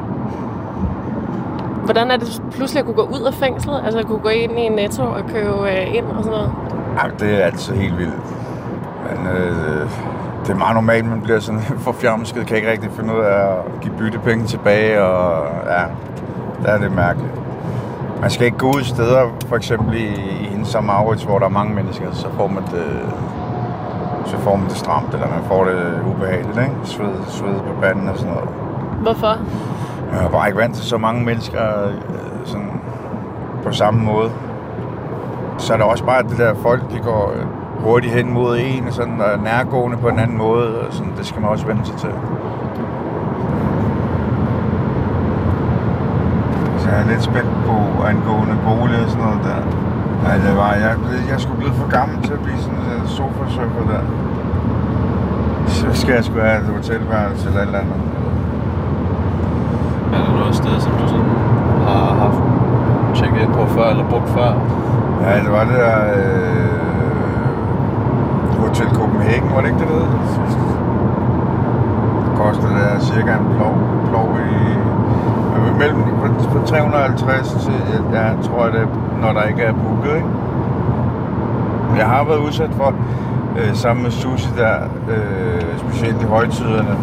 Hvordan 1.85 2.11
er 2.11 2.17
det 2.17 2.43
pludselig 2.51 2.81
at 2.81 2.87
kunne 2.87 2.97
gå 2.97 3.09
ud 3.15 3.23
af 3.27 3.35
fængslet? 3.35 3.83
Altså 3.85 3.99
at 3.99 4.07
kunne 4.07 4.19
gå 4.19 4.29
ind 4.29 4.59
i 4.59 4.63
en 4.63 4.73
netto 4.73 5.03
og 5.03 5.23
købe 5.29 5.71
øh, 5.71 5.95
ind 5.95 6.07
og 6.07 6.25
sådan 6.25 6.39
noget? 6.39 6.53
Ej, 6.99 7.09
det 7.09 7.35
er 7.35 7.45
altid 7.45 7.75
helt 7.75 7.99
vildt. 7.99 8.21
Men 9.11 9.27
øh, 9.27 9.91
det 10.47 10.51
er 10.51 10.59
meget 10.59 10.75
normalt, 10.75 11.07
man 11.07 11.21
bliver 11.21 11.41
sådan 11.41 11.61
forfjamsket, 11.89 12.47
kan 12.47 12.57
ikke 12.57 12.71
rigtig 12.71 12.91
finde 12.93 13.15
ud 13.15 13.21
af 13.21 13.51
at 13.51 13.81
give 13.81 13.95
byttepenge 13.99 14.47
tilbage, 14.47 15.03
og 15.03 15.47
ja, 15.67 15.83
der 16.63 16.69
er 16.69 16.79
det 16.79 16.93
mærkeligt. 16.93 17.33
Man 18.21 18.31
skal 18.31 18.47
ikke 18.47 18.59
gå 18.59 18.69
ud 18.69 18.85
steder, 18.85 19.29
for 19.47 19.57
eksempel 19.57 19.95
i, 19.95 20.07
i 20.41 20.55
en 20.55 20.65
som 20.65 20.85
Maurits, 20.85 21.23
hvor 21.23 21.39
der 21.39 21.47
er 21.47 21.51
mange 21.51 21.75
mennesker, 21.75 22.13
så 22.13 22.27
får 22.37 22.47
man 22.47 22.63
det, 22.63 22.87
så 24.27 24.37
får 24.37 24.57
man 24.57 24.69
det 24.69 24.77
stramt, 24.77 25.15
eller 25.15 25.29
man 25.29 25.45
får 25.49 25.65
det 25.65 26.01
ubehageligt, 26.15 26.59
ikke? 26.59 26.71
Sved, 26.85 27.15
sved 27.29 27.55
på 27.55 27.81
panden 27.83 28.09
og 28.09 28.17
sådan 28.19 28.33
noget. 28.33 28.49
Hvorfor? 29.01 29.37
Jeg 30.13 30.25
er 30.25 30.29
bare 30.29 30.49
ikke 30.49 30.59
vant 30.59 30.75
til 30.75 30.85
så 30.85 30.99
mange 30.99 31.25
mennesker 31.25 31.87
øh, 31.87 31.95
sådan, 32.45 32.81
på 33.65 33.73
samme 33.73 34.05
måde. 34.05 34.31
Så 35.59 35.73
er 35.73 35.77
der 35.77 35.85
også 35.85 36.05
bare 36.05 36.23
det 36.23 36.39
der 36.39 36.55
folk, 36.55 36.91
de 36.93 36.99
går 36.99 37.33
øh, 37.37 37.47
hurtigt 37.85 38.15
hen 38.15 38.33
mod 38.33 38.59
en, 38.61 38.87
og 38.87 38.93
sådan, 38.93 39.21
og 39.21 39.27
er 39.27 39.37
nærgående 39.37 39.97
på 39.97 40.09
en 40.09 40.19
anden 40.19 40.39
måde. 40.39 40.81
Og 40.81 40.93
sådan, 40.95 41.13
det 41.19 41.27
skal 41.27 41.41
man 41.41 41.51
også 41.51 41.67
vende 41.67 41.87
sig 41.87 41.97
til. 41.97 42.11
Så 46.79 46.89
jeg 46.91 47.01
er 47.01 47.07
lidt 47.07 47.23
spændt 47.23 47.51
på 47.67 48.03
angående 48.03 48.57
bolig 48.67 49.05
og 49.05 49.11
sådan 49.11 49.25
noget 49.25 49.41
der. 49.45 49.61
Nej, 50.23 50.37
det 50.37 50.57
var, 50.57 50.73
jeg, 50.75 50.97
jeg 51.31 51.41
skulle 51.41 51.59
blive 51.59 51.75
for 51.75 51.91
gammel 51.91 52.23
til 52.23 52.33
at 52.33 52.41
blive 52.41 52.59
sådan 52.59 52.79
en 52.79 53.03
øh, 53.03 53.09
sofa 53.09 53.45
der. 53.93 54.03
Så 55.67 55.87
skal 56.01 56.15
jeg 56.15 56.25
sgu 56.25 56.39
have 56.41 56.61
et 56.61 56.67
hotelværelse 56.67 57.49
eller 57.49 57.61
et 57.61 57.67
eller 57.67 57.79
andet. 57.79 58.01
Er 60.15 60.21
der 60.25 60.33
noget 60.41 60.55
sted, 60.55 60.81
som 60.81 60.93
du 60.93 61.09
sådan 61.09 61.31
har 61.89 62.15
haft 62.25 62.41
tjekket 63.19 63.41
ind 63.43 63.53
på 63.53 63.67
før, 63.67 63.87
eller 63.91 64.05
brugt 64.11 64.29
før? 64.29 64.53
Ja, 65.25 65.41
det 65.45 65.53
var 65.53 65.65
det 65.65 65.75
der 65.75 65.97
øh, 66.17 66.71
Hotel 68.63 68.89
Copenhagen, 68.95 69.51
var 69.55 69.61
det 69.61 69.69
ikke 69.69 69.81
det, 69.81 69.89
der? 69.89 69.95
Det 72.25 72.33
kostede 72.37 72.73
der 72.73 73.01
cirka 73.01 73.33
en 73.33 73.47
plov, 73.57 73.75
plov 74.11 74.29
i... 74.39 74.51
Mellem 75.79 76.03
på, 76.53 76.67
350 76.67 77.53
til, 77.65 77.73
ja, 78.13 78.25
tror 78.43 78.65
jeg 78.65 78.73
det, 78.73 78.81
er, 78.81 78.87
når 79.23 79.33
der 79.33 79.43
ikke 79.43 79.63
er 79.63 79.73
booket, 79.73 80.17
ikke? 80.17 80.29
Jeg 81.97 82.07
har 82.07 82.25
været 82.25 82.39
udsat 82.39 82.71
for, 82.77 82.95
øh, 83.59 83.75
sammen 83.75 84.03
med 84.03 84.11
Susi 84.11 84.49
der, 84.57 84.77
øh, 85.11 85.79
specielt 85.79 86.23
i 86.23 86.25
højtiderne, 86.25 86.97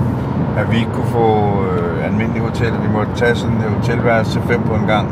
at 0.58 0.72
vi 0.72 0.78
ikke 0.78 0.92
kunne 0.92 1.08
få 1.08 1.28
øh, 1.72 2.06
almindelige 2.06 2.44
hoteller. 2.44 2.82
Vi 2.82 2.88
måtte 2.94 3.12
tage 3.16 3.36
sådan 3.36 3.58
et 3.58 3.64
hotelværelse 3.64 4.32
til 4.32 4.42
fem 4.42 4.64
på 4.64 4.74
en 4.74 4.88
gang. 4.88 5.08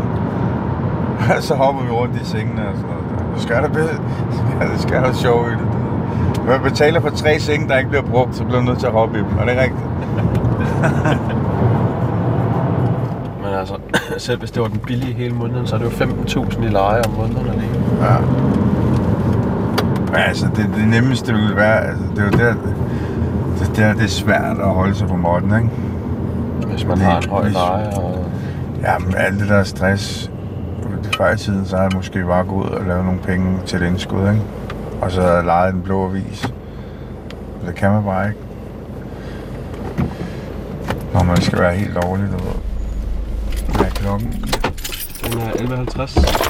så 1.47 1.55
hopper 1.55 1.83
vi 1.83 1.89
rundt 1.89 2.21
i 2.21 2.25
sengene 2.25 2.61
og 2.69 2.75
sådan 2.75 2.89
noget. 2.89 3.05
Det 3.33 3.43
skal 3.43 3.55
der 3.55 3.69
bedre. 3.69 3.97
Det 4.73 4.79
skal 4.81 5.01
der 5.03 5.13
sjov 5.13 5.47
i 5.47 5.51
det. 5.51 5.67
Når 6.45 6.51
man 6.51 6.61
betaler 6.61 6.99
for 7.01 7.09
tre 7.09 7.39
senge, 7.39 7.67
der 7.67 7.77
ikke 7.77 7.89
bliver 7.89 8.03
brugt, 8.03 8.35
så 8.35 8.43
bliver 8.43 8.59
man 8.59 8.67
nødt 8.67 8.79
til 8.79 8.87
at 8.87 8.93
hoppe 8.93 9.19
i 9.19 9.21
dem. 9.21 9.37
Er 9.39 9.45
det 9.45 9.57
rigtigt? 9.57 9.85
Men 13.43 13.53
altså, 13.59 13.75
selv 14.25 14.39
hvis 14.39 14.51
det 14.51 14.61
var 14.61 14.67
den 14.67 14.79
billige 14.79 15.13
hele 15.13 15.35
måneden, 15.35 15.67
så 15.67 15.75
er 15.75 15.79
det 15.79 15.85
jo 15.85 16.05
15.000 16.05 16.65
i 16.65 16.69
leje 16.69 17.01
om 17.07 17.11
måneden 17.13 17.47
alene. 17.47 17.83
Ja. 18.01 18.15
Men 20.15 20.23
altså, 20.23 20.45
det, 20.55 20.69
det 20.75 20.87
nemmeste 20.87 21.33
ville 21.33 21.55
være, 21.55 21.87
altså, 21.87 22.03
det 22.15 22.19
er 22.19 22.23
jo 22.25 22.29
der, 22.31 22.53
det, 23.59 23.77
der, 23.77 23.93
det 23.93 24.03
er 24.03 24.07
svært 24.07 24.57
at 24.59 24.69
holde 24.69 24.95
sig 24.95 25.07
på 25.07 25.15
måtten, 25.15 25.55
ikke? 25.55 25.69
Hvis 26.71 26.85
man 26.85 26.97
Lige- 26.97 27.09
har 27.09 27.19
en 27.21 27.29
høj 27.29 27.47
leje. 27.49 27.97
Og... 27.97 28.25
Ja, 28.81 28.97
men 28.99 29.15
alt 29.17 29.39
det 29.39 29.49
der 29.49 29.63
stress, 29.63 30.31
før 31.17 31.33
i 31.33 31.37
tiden, 31.37 31.65
så 31.65 31.75
har 31.75 31.83
jeg 31.83 31.91
måske 31.95 32.23
bare 32.25 32.43
gået 32.43 32.65
ud 32.65 32.69
og 32.69 32.85
lavet 32.85 33.05
nogle 33.05 33.19
penge 33.19 33.57
til 33.65 33.81
indskud, 33.81 34.19
ikke? 34.29 34.41
Og 35.01 35.11
så 35.11 35.21
havde 35.21 35.33
jeg 35.35 35.43
lejet 35.45 35.73
den 35.73 35.81
blå 35.81 36.05
avis. 36.09 36.51
Det 37.67 37.75
kan 37.75 37.91
man 37.91 38.03
bare 38.03 38.27
ikke. 38.27 38.39
Når 41.13 41.23
man 41.23 41.41
skal 41.41 41.59
være 41.59 41.73
helt 41.75 41.95
dårlig, 42.03 42.25
du 42.25 42.45
ved. 42.45 42.55
Hvad 43.75 43.85
er 43.85 43.89
klokken? 43.89 44.31
Den 45.23 45.39
er 45.41 45.83
11.50. 45.85 46.44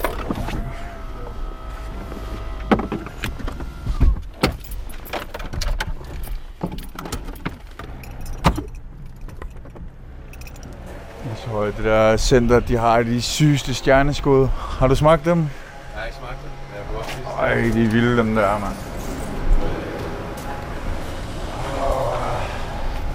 Jeg 11.46 11.54
så 11.54 11.66
det 11.66 11.86
der 11.86 12.18
center, 12.18 12.60
de 12.60 12.78
har 12.78 13.04
de 13.04 13.22
sygeste 13.22 13.74
stjerneskud. 13.74 14.48
Har 14.80 14.88
du 14.88 14.96
smagt 14.96 15.26
dem? 15.26 15.38
Jeg 15.38 15.48
har 15.96 16.06
ikke 16.06 16.18
smagt 16.18 16.38
det, 16.44 16.52
men 16.70 16.78
jeg 16.78 16.86
kunne 16.88 16.98
godt 16.98 17.12
spise 17.12 17.28
Ej, 17.40 17.56
de 17.74 17.86
er 17.86 17.92
vilde, 17.92 18.18
dem 18.18 18.36
der, 18.36 18.60
mand. 18.60 18.74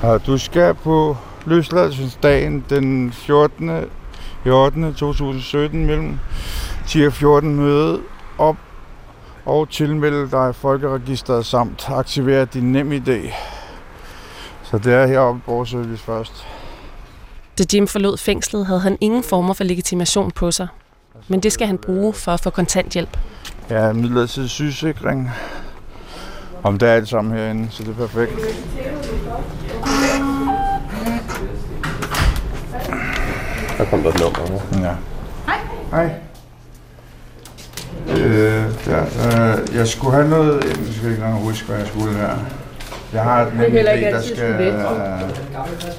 Og 0.03 0.27
du 0.27 0.39
skal 0.39 0.75
på 0.75 1.17
løsladelsesdagen 1.45 2.65
den 2.71 3.13
14. 3.13 3.85
i 4.45 4.49
8. 4.49 4.93
2017 4.93 5.87
mellem 5.87 6.19
10 6.87 7.07
og 7.07 7.13
14 7.13 7.55
møde 7.55 8.01
op 8.39 8.57
og 9.47 9.69
tilmelde 9.69 10.31
dig 10.31 10.55
folkeregisteret 10.55 11.47
samt 11.47 11.89
aktivere 11.91 12.45
din 12.45 12.73
nem 12.73 12.93
idé. 12.93 13.35
Så 14.63 14.79
det 14.79 14.95
er 14.95 15.07
heroppe 15.07 15.41
på 15.45 15.53
vores 15.53 15.69
service 15.69 16.03
først. 16.05 16.47
Da 17.61 17.65
Jim 17.75 17.87
forlod 17.87 18.17
fængslet, 18.17 18.67
havde 18.67 18.81
han 18.81 18.99
ingen 19.01 19.23
former 19.23 19.55
for 19.55 19.65
legitimation 19.65 20.31
på 20.31 20.51
sig. 20.51 20.69
Men 21.29 21.41
det 21.41 21.53
skal 21.53 21.67
han 21.67 21.79
bruge 21.79 22.13
for 22.13 22.33
at 22.33 22.41
få 22.41 22.51
kontanthjælp. 22.51 23.19
Ja, 23.71 23.93
midlertidig 23.93 24.51
sygesikring. 24.51 25.31
Om 26.63 26.79
det 26.79 26.89
er 26.89 26.93
alt 26.93 27.09
sammen 27.09 27.37
herinde, 27.37 27.69
så 27.71 27.83
det 27.83 27.91
er 27.91 27.95
perfekt. 27.95 28.33
Der 33.79 33.85
kom 33.85 34.03
der 34.03 34.11
et 34.11 34.21
nummer. 34.21 34.89
Ja. 34.89 34.95
Hej. 35.47 35.59
Hej. 35.91 36.15
Øh, 38.09 38.65
ja, 38.87 39.03
øh, 39.03 39.75
jeg 39.75 39.89
skulle 39.89 40.15
have 40.15 40.29
noget... 40.29 40.65
Jeg 40.65 40.95
skal 40.95 41.11
ikke 41.11 41.25
engang 41.25 41.43
huske, 41.43 41.67
hvad 41.67 41.79
jeg 41.79 41.87
skulle 41.87 42.15
her. 42.15 42.39
Jeg 43.13 43.23
har 43.23 43.43
et 43.47 43.55
nem 43.59 43.73
heller 43.73 43.93
ikke 43.93 44.09
idé, 44.09 44.15
der 44.15 44.23
skal, 44.23 44.37
skulle 44.37 44.59
væk. 44.59 44.73
øh, 44.73 44.79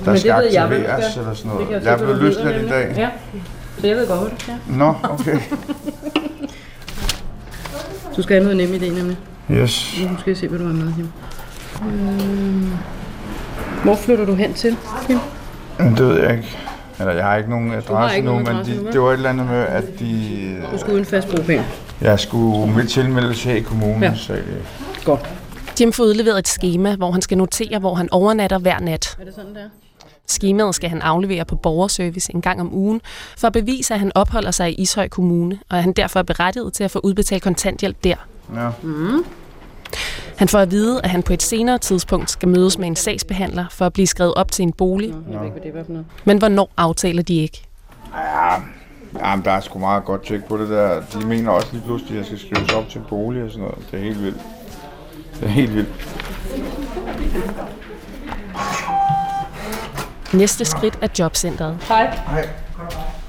der 0.05 0.15
skal 0.15 0.43
det 0.43 0.57
aktiveres 0.57 1.17
eller 1.17 1.33
sådan 1.33 1.51
Det 1.51 1.59
noget. 1.69 1.85
jeg 1.85 1.99
Jeg 1.99 1.99
du 1.99 2.13
løsladt 2.13 2.61
i 2.65 2.67
dag. 2.67 2.79
nemlig. 2.85 2.97
Ja, 2.97 3.09
så 3.79 3.87
jeg 3.87 3.95
ved 3.95 4.07
godt, 4.07 4.31
du 4.31 4.35
skal. 4.39 4.53
Nå, 4.67 4.93
okay. 5.03 5.37
Du 8.17 8.21
skal 8.21 8.35
have 8.43 8.53
noget 8.55 8.69
nem 8.69 8.81
idé, 8.81 8.93
nemlig. 8.97 9.17
Yes. 9.51 9.99
Nu 10.11 10.17
skal 10.19 10.31
jeg 10.31 10.37
se, 10.37 10.47
hvad 10.47 10.59
du 10.59 10.65
har 10.65 10.73
med, 10.73 10.93
Kim. 10.95 11.07
Øh, 11.87 12.71
hvor 13.83 13.95
flytter 13.95 14.25
du 14.25 14.33
hen 14.35 14.53
til, 14.53 14.77
Kim? 15.07 15.19
Det 15.79 15.99
ved 15.99 16.21
jeg 16.21 16.31
ikke. 16.31 16.57
Eller 16.99 17.13
jeg 17.13 17.23
har 17.25 17.35
ikke 17.35 17.49
nogen 17.49 17.71
adresse 17.73 18.15
ikke 18.17 18.25
nu, 18.25 18.31
nogen 18.31 18.47
men 18.47 18.55
adresse 18.55 18.77
de, 18.79 18.83
nu, 18.83 18.91
det 18.91 19.01
var 19.01 19.07
et 19.09 19.13
eller 19.13 19.29
andet 19.29 19.45
med, 19.45 19.55
at 19.67 19.83
de... 19.99 20.55
Du 20.73 20.77
skal 20.77 20.93
uden 20.93 21.05
fast 21.05 21.35
bopæl. 21.35 21.61
Jeg 22.01 22.19
skulle 22.19 22.73
med 22.73 22.85
tilmeldelse 22.85 23.49
her 23.49 23.55
i 23.55 23.59
kommunen, 23.59 24.03
Ja. 24.03 24.13
ja. 24.29 24.33
de. 24.35 24.41
Godt. 25.05 25.29
Jim 25.79 25.93
får 25.93 26.03
udleveret 26.03 26.39
et 26.39 26.47
schema, 26.47 26.95
hvor 26.95 27.11
han 27.11 27.21
skal 27.21 27.37
notere, 27.37 27.79
hvor 27.79 27.95
han 27.95 28.09
overnatter 28.11 28.57
hver 28.57 28.79
nat. 28.79 29.17
Er 29.19 29.25
det 29.25 29.35
sådan, 29.35 29.55
der? 29.55 29.69
Skemaet 30.27 30.75
skal 30.75 30.89
han 30.89 31.01
aflevere 31.01 31.45
på 31.45 31.55
borgerservice 31.55 32.33
en 32.35 32.41
gang 32.41 32.61
om 32.61 32.73
ugen, 32.73 33.01
for 33.37 33.47
at 33.47 33.53
bevise, 33.53 33.93
at 33.93 33.99
han 33.99 34.11
opholder 34.15 34.51
sig 34.51 34.71
i 34.71 34.81
Ishøj 34.81 35.07
Kommune, 35.07 35.59
og 35.69 35.77
at 35.77 35.83
han 35.83 35.93
derfor 35.93 36.19
er 36.19 36.23
berettiget 36.23 36.73
til 36.73 36.83
at 36.83 36.91
få 36.91 36.99
udbetalt 37.03 37.43
kontanthjælp 37.43 38.03
der. 38.03 38.15
Ja. 38.55 38.69
Han 40.37 40.47
får 40.47 40.59
at 40.59 40.71
vide, 40.71 41.01
at 41.03 41.09
han 41.09 41.23
på 41.23 41.33
et 41.33 41.43
senere 41.43 41.77
tidspunkt 41.77 42.31
skal 42.31 42.49
mødes 42.49 42.77
med 42.77 42.87
en 42.87 42.95
sagsbehandler 42.95 43.65
for 43.71 43.85
at 43.85 43.93
blive 43.93 44.07
skrevet 44.07 44.33
op 44.33 44.51
til 44.51 44.63
en 44.63 44.71
bolig. 44.71 45.09
Nå, 45.09 45.15
jeg 45.31 45.39
ved 45.39 45.45
ikke, 45.45 45.51
hvad 45.51 45.61
det 45.61 45.73
var 45.73 45.83
for 45.83 45.91
noget. 45.91 46.05
Men 46.25 46.37
hvornår 46.37 46.71
aftaler 46.77 47.23
de 47.23 47.35
ikke? 47.35 47.63
Ja, 48.15 48.53
ja 49.19 49.35
men 49.35 49.45
der 49.45 49.51
er 49.51 49.59
sgu 49.59 49.79
meget 49.79 50.05
godt 50.05 50.25
tjek 50.25 50.43
på 50.43 50.57
det 50.57 50.69
der. 50.69 51.01
De 51.13 51.25
mener 51.27 51.51
også 51.51 51.67
lige 51.71 51.83
pludselig, 51.85 52.11
at 52.11 52.17
jeg 52.17 52.25
skal 52.25 52.39
skrives 52.39 52.71
op 52.73 52.89
til 52.89 52.99
en 52.99 53.05
bolig 53.09 53.43
og 53.43 53.51
sådan 53.51 53.63
noget. 53.63 53.85
Det 53.91 53.99
er 53.99 54.03
helt 54.03 54.23
vildt. 54.23 54.37
Det 55.41 55.47
er 55.47 55.51
helt 55.51 55.75
vildt. 55.75 55.89
Næste 60.33 60.65
skridt 60.65 60.97
er 61.01 61.07
jobcentret. 61.19 61.77
Hej. 61.87 62.17
Hej. 62.29 62.47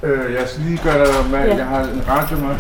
Øh, 0.03 0.35
jeg 0.35 0.43
skal 0.49 0.63
lige 0.65 0.81
gøre 0.85 1.07
dig 1.07 1.31
med, 1.31 1.39
Ja. 1.49 1.57
jeg 1.57 1.67
har 1.67 1.81
en 1.83 2.03
radio 2.09 2.37
med. 2.37 2.55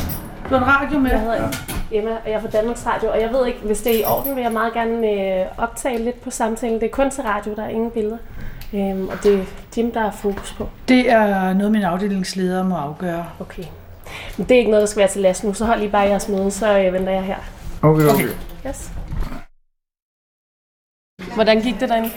Du 0.50 0.54
har 0.54 0.56
en 0.56 0.64
radio 0.82 0.98
med. 0.98 1.10
Jeg 1.10 1.20
hedder 1.20 1.48
Emma, 1.92 2.10
og 2.10 2.20
jeg 2.26 2.32
er 2.34 2.40
fra 2.40 2.48
Danmarks 2.48 2.86
Radio, 2.86 3.10
og 3.10 3.20
jeg 3.20 3.30
ved 3.32 3.46
ikke, 3.46 3.58
hvis 3.64 3.80
det 3.80 3.94
er 3.94 4.00
i 4.00 4.04
orden, 4.04 4.36
vil 4.36 4.42
jeg 4.42 4.52
meget 4.52 4.72
gerne 4.72 5.10
øh, 5.10 5.46
optage 5.58 6.04
lidt 6.04 6.22
på 6.22 6.30
samtalen. 6.30 6.80
Det 6.80 6.86
er 6.86 6.90
kun 6.90 7.10
til 7.10 7.22
radio, 7.22 7.54
der 7.56 7.62
er 7.64 7.68
ingen 7.68 7.90
billeder. 7.90 8.16
Øhm, 8.74 9.08
og 9.08 9.14
det 9.22 9.34
er 9.34 9.44
Jim, 9.76 9.92
der 9.92 10.00
er 10.00 10.10
fokus 10.10 10.52
på. 10.58 10.68
Det 10.88 11.10
er 11.10 11.52
noget, 11.52 11.72
min 11.72 11.82
afdelingsleder 11.82 12.64
må 12.64 12.74
afgøre. 12.76 13.24
Okay. 13.40 13.64
Men 14.36 14.46
det 14.48 14.54
er 14.54 14.58
ikke 14.58 14.70
noget, 14.70 14.80
der 14.82 14.86
skal 14.88 15.00
være 15.00 15.08
til 15.08 15.20
last 15.22 15.44
nu, 15.44 15.54
så 15.54 15.64
hold 15.64 15.78
lige 15.78 15.90
bare 15.90 16.02
jeres 16.02 16.28
møde, 16.28 16.50
så 16.50 16.78
øh, 16.78 16.92
venter 16.92 17.12
jeg 17.12 17.22
her. 17.22 17.36
Okay, 17.82 18.04
okay. 18.04 18.28
Yes. 18.66 18.92
Hvordan 21.34 21.60
gik 21.60 21.80
det 21.80 21.88
derinde? 21.88 22.10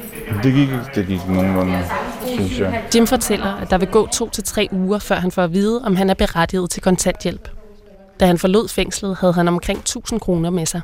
Det 0.43 0.53
gik, 0.53 0.69
det 0.95 1.07
gik 1.07 1.27
nogenlunde, 1.27 1.83
synes 2.25 2.59
jeg. 2.59 2.83
Jim 2.95 3.07
fortæller, 3.07 3.55
at 3.55 3.69
der 3.69 3.77
vil 3.77 3.87
gå 3.87 4.07
to 4.07 4.29
til 4.29 4.43
tre 4.43 4.67
uger, 4.71 4.99
før 4.99 5.15
han 5.15 5.31
får 5.31 5.43
at 5.43 5.53
vide, 5.53 5.81
om 5.85 5.95
han 5.95 6.09
er 6.09 6.13
berettiget 6.13 6.69
til 6.69 6.81
kontanthjælp. 6.81 7.49
Da 8.19 8.25
han 8.25 8.37
forlod 8.37 8.67
fængslet, 8.67 9.17
havde 9.17 9.33
han 9.33 9.47
omkring 9.47 9.79
1000 9.79 10.19
kroner 10.19 10.49
med 10.49 10.65
sig. 10.65 10.81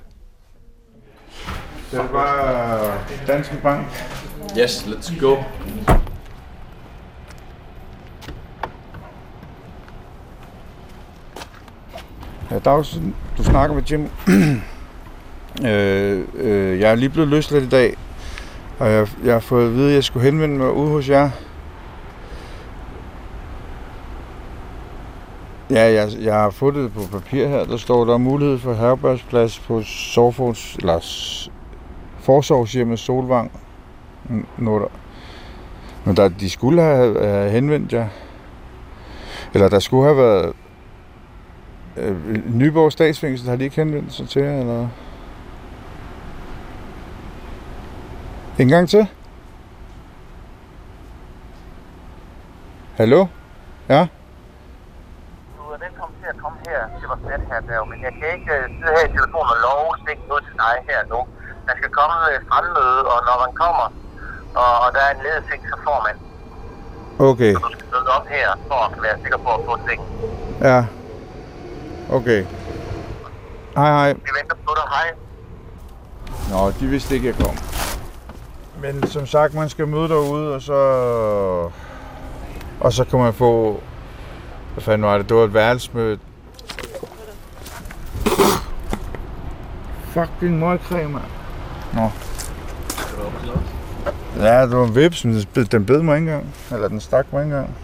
Det 1.92 2.02
bare 2.12 2.98
Danske 3.28 3.58
Bank. 3.64 3.88
Yes, 4.60 4.84
let's 4.84 5.20
go. 5.20 5.36
Ja, 12.52 12.60
Dags, 12.60 13.00
du 13.38 13.44
snakker 13.44 13.76
med 13.76 13.84
Jim. 13.84 14.10
øh, 15.66 16.26
øh, 16.34 16.80
jeg 16.80 16.92
er 16.92 16.96
lige 16.96 17.10
blevet 17.10 17.30
løsladt 17.30 17.64
i 17.64 17.70
dag, 17.70 17.98
og 18.80 18.92
jeg, 18.92 19.08
jeg 19.24 19.34
har 19.34 19.40
fået 19.40 19.68
at 19.68 19.74
vide, 19.74 19.90
at 19.90 19.96
jeg 19.96 20.04
skulle 20.04 20.26
henvende 20.26 20.58
mig 20.58 20.72
ude 20.72 20.90
hos 20.90 21.10
jer. 21.10 21.30
Ja, 25.70 25.94
jeg, 25.94 26.10
jeg 26.22 26.34
har 26.34 26.50
fået 26.50 26.76
det 26.76 26.94
på 26.94 27.02
papir 27.12 27.48
her. 27.48 27.64
Der 27.66 27.78
står, 27.78 28.06
der 28.06 28.14
er 28.14 28.18
mulighed 28.18 28.58
for 28.58 28.74
herbergsplads 28.74 29.60
på 29.60 29.82
Sorfors, 29.84 30.76
eller 30.76 31.00
Forsorgshjemmet 32.20 33.00
Solvang. 33.00 33.52
Mm, 34.30 34.46
Nord. 34.58 34.92
Men 36.06 36.18
der, 36.18 36.28
de 36.28 36.50
skulle 36.50 36.82
have, 36.82 37.26
have 37.26 37.52
henvendt 37.52 37.94
jer. 37.94 38.08
Eller 39.54 39.70
der 39.70 39.80
skulle 39.80 40.04
have 40.04 40.18
været 40.18 40.54
Øh, 41.98 42.56
Nyborg 42.56 42.92
Statsfængsel, 42.92 43.50
har 43.50 43.56
de 43.56 43.64
ikke 43.64 43.76
henvendt 43.76 44.14
sig 44.14 44.30
til 44.30 44.42
jer, 44.42 44.60
eller? 44.60 44.74
hvad? 44.74 44.88
En 48.60 48.68
gang 48.70 48.90
til? 48.90 49.08
Hallo? 52.98 53.26
Ja? 53.90 54.02
Du 55.58 55.62
er 55.74 55.78
velkommen 55.86 56.16
til 56.22 56.28
at 56.34 56.38
komme 56.44 56.58
her 56.70 56.80
til 57.00 57.08
vores 57.12 57.22
net 57.30 57.42
her, 57.52 57.60
der, 57.70 57.86
men 57.92 57.98
jeg 58.06 58.14
kan 58.20 58.28
ikke 58.38 58.52
øh, 58.58 58.64
sidde 58.78 58.92
her 58.98 59.06
i 59.10 59.12
telefonen 59.18 59.50
og 59.56 59.60
love 59.66 59.90
stikke 60.04 60.24
noget 60.30 60.44
til 60.48 60.56
dig 60.64 60.76
her 60.90 61.00
nu. 61.14 61.20
Der 61.68 61.74
skal 61.80 61.90
komme 62.00 62.16
et 62.38 62.44
fremmøde, 62.50 63.00
og 63.14 63.18
når 63.28 63.36
man 63.44 63.52
kommer, 63.64 63.88
og, 64.62 64.72
og 64.84 64.88
der 64.96 65.02
er 65.08 65.12
en 65.16 65.22
ledelsing, 65.26 65.62
så 65.72 65.76
får 65.88 65.98
man. 66.08 66.16
Okay, 67.30 67.54
Så 67.54 67.60
du 67.68 67.72
skal 67.76 67.88
møde 67.94 68.08
op 68.18 68.26
her, 68.36 68.48
for 68.68 68.80
at 68.88 69.02
være 69.06 69.18
sikker 69.24 69.38
på 69.46 69.50
at 69.58 69.62
få 69.68 69.74
ting. 69.90 70.00
ja. 70.70 70.80
Okay. 72.18 72.42
Hej 73.78 73.90
hej. 73.98 74.10
Vi 74.14 74.32
venter 74.40 74.56
på 74.68 74.72
dig. 74.80 74.86
Hej. 74.96 75.08
Nå, 76.52 76.72
de 76.80 76.86
vidste 76.88 77.16
ikke, 77.16 77.28
jeg 77.28 77.36
kom. 77.36 77.71
Men 78.82 79.08
som 79.08 79.26
sagt, 79.26 79.54
man 79.54 79.70
skal 79.70 79.88
møde 79.88 80.10
derude, 80.10 80.56
og 80.56 80.62
så... 80.62 80.74
Og 82.80 82.94
så 82.94 83.04
kan 83.04 83.20
man 83.20 83.34
få... 83.34 83.80
Hvad 84.74 84.84
fanden 84.84 85.08
var 85.08 85.18
det? 85.18 85.30
Det 85.30 85.38
var 85.38 85.44
et 85.44 85.54
værelsesmøde. 85.54 86.20
Fucking 90.04 90.60
møgkræm, 90.60 91.10
mand. 91.10 91.24
Nå. 91.94 92.10
Ja, 94.38 94.62
det 94.62 94.78
var 94.78 94.86
en 94.86 94.96
vips, 94.96 95.26
men 95.26 95.34
den 95.34 95.46
bed- 95.54 95.66
den 95.66 95.86
bed 95.86 96.02
mig 96.02 96.18
ikke 96.18 96.32
engang. 96.32 96.54
Eller 96.72 96.88
den 96.88 97.00
stak 97.00 97.34
mig 97.34 97.44
ikke 97.44 97.56
engang. 97.56 97.76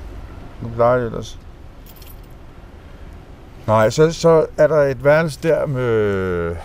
Nu 0.61 0.69
plejer 0.75 0.97
det 0.97 1.05
ellers. 1.05 1.39
Nej, 3.67 3.89
så, 3.89 4.11
så 4.13 4.45
er 4.57 4.67
der 4.67 4.81
et 4.83 5.03
værelse 5.03 5.39
der 5.43 5.65
med 5.65 6.55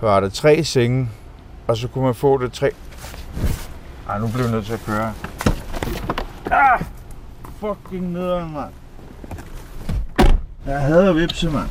var 0.00 0.20
der 0.20 0.28
tre 0.28 0.64
senge, 0.64 1.10
og 1.66 1.76
så 1.76 1.88
kunne 1.88 2.04
man 2.04 2.14
få 2.14 2.38
det 2.38 2.52
tre... 2.52 2.70
Ej, 4.08 4.18
nu 4.18 4.26
bliver 4.28 4.42
jeg 4.42 4.52
nødt 4.52 4.66
til 4.66 4.72
at 4.72 4.80
køre. 4.86 5.12
Ah! 6.50 6.80
Fucking 7.60 8.12
nederen, 8.12 8.52
mand. 8.52 8.70
Jeg 10.66 10.80
hader 10.80 11.12
vipse, 11.12 11.50
mand. 11.50 11.68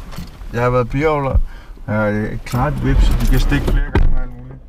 Jeg 0.53 0.61
har 0.61 0.69
været 0.69 0.89
biavler. 0.89 1.37
Jeg 1.87 2.17
er 2.17 2.37
klart 2.45 2.85
vipse. 2.85 3.13
De 3.21 3.25
kan 3.25 3.39
stikke 3.39 3.65
flere 3.71 3.91
gange 3.91 4.15
og 4.15 4.21
alt 4.21 4.31
muligt. 4.37 4.59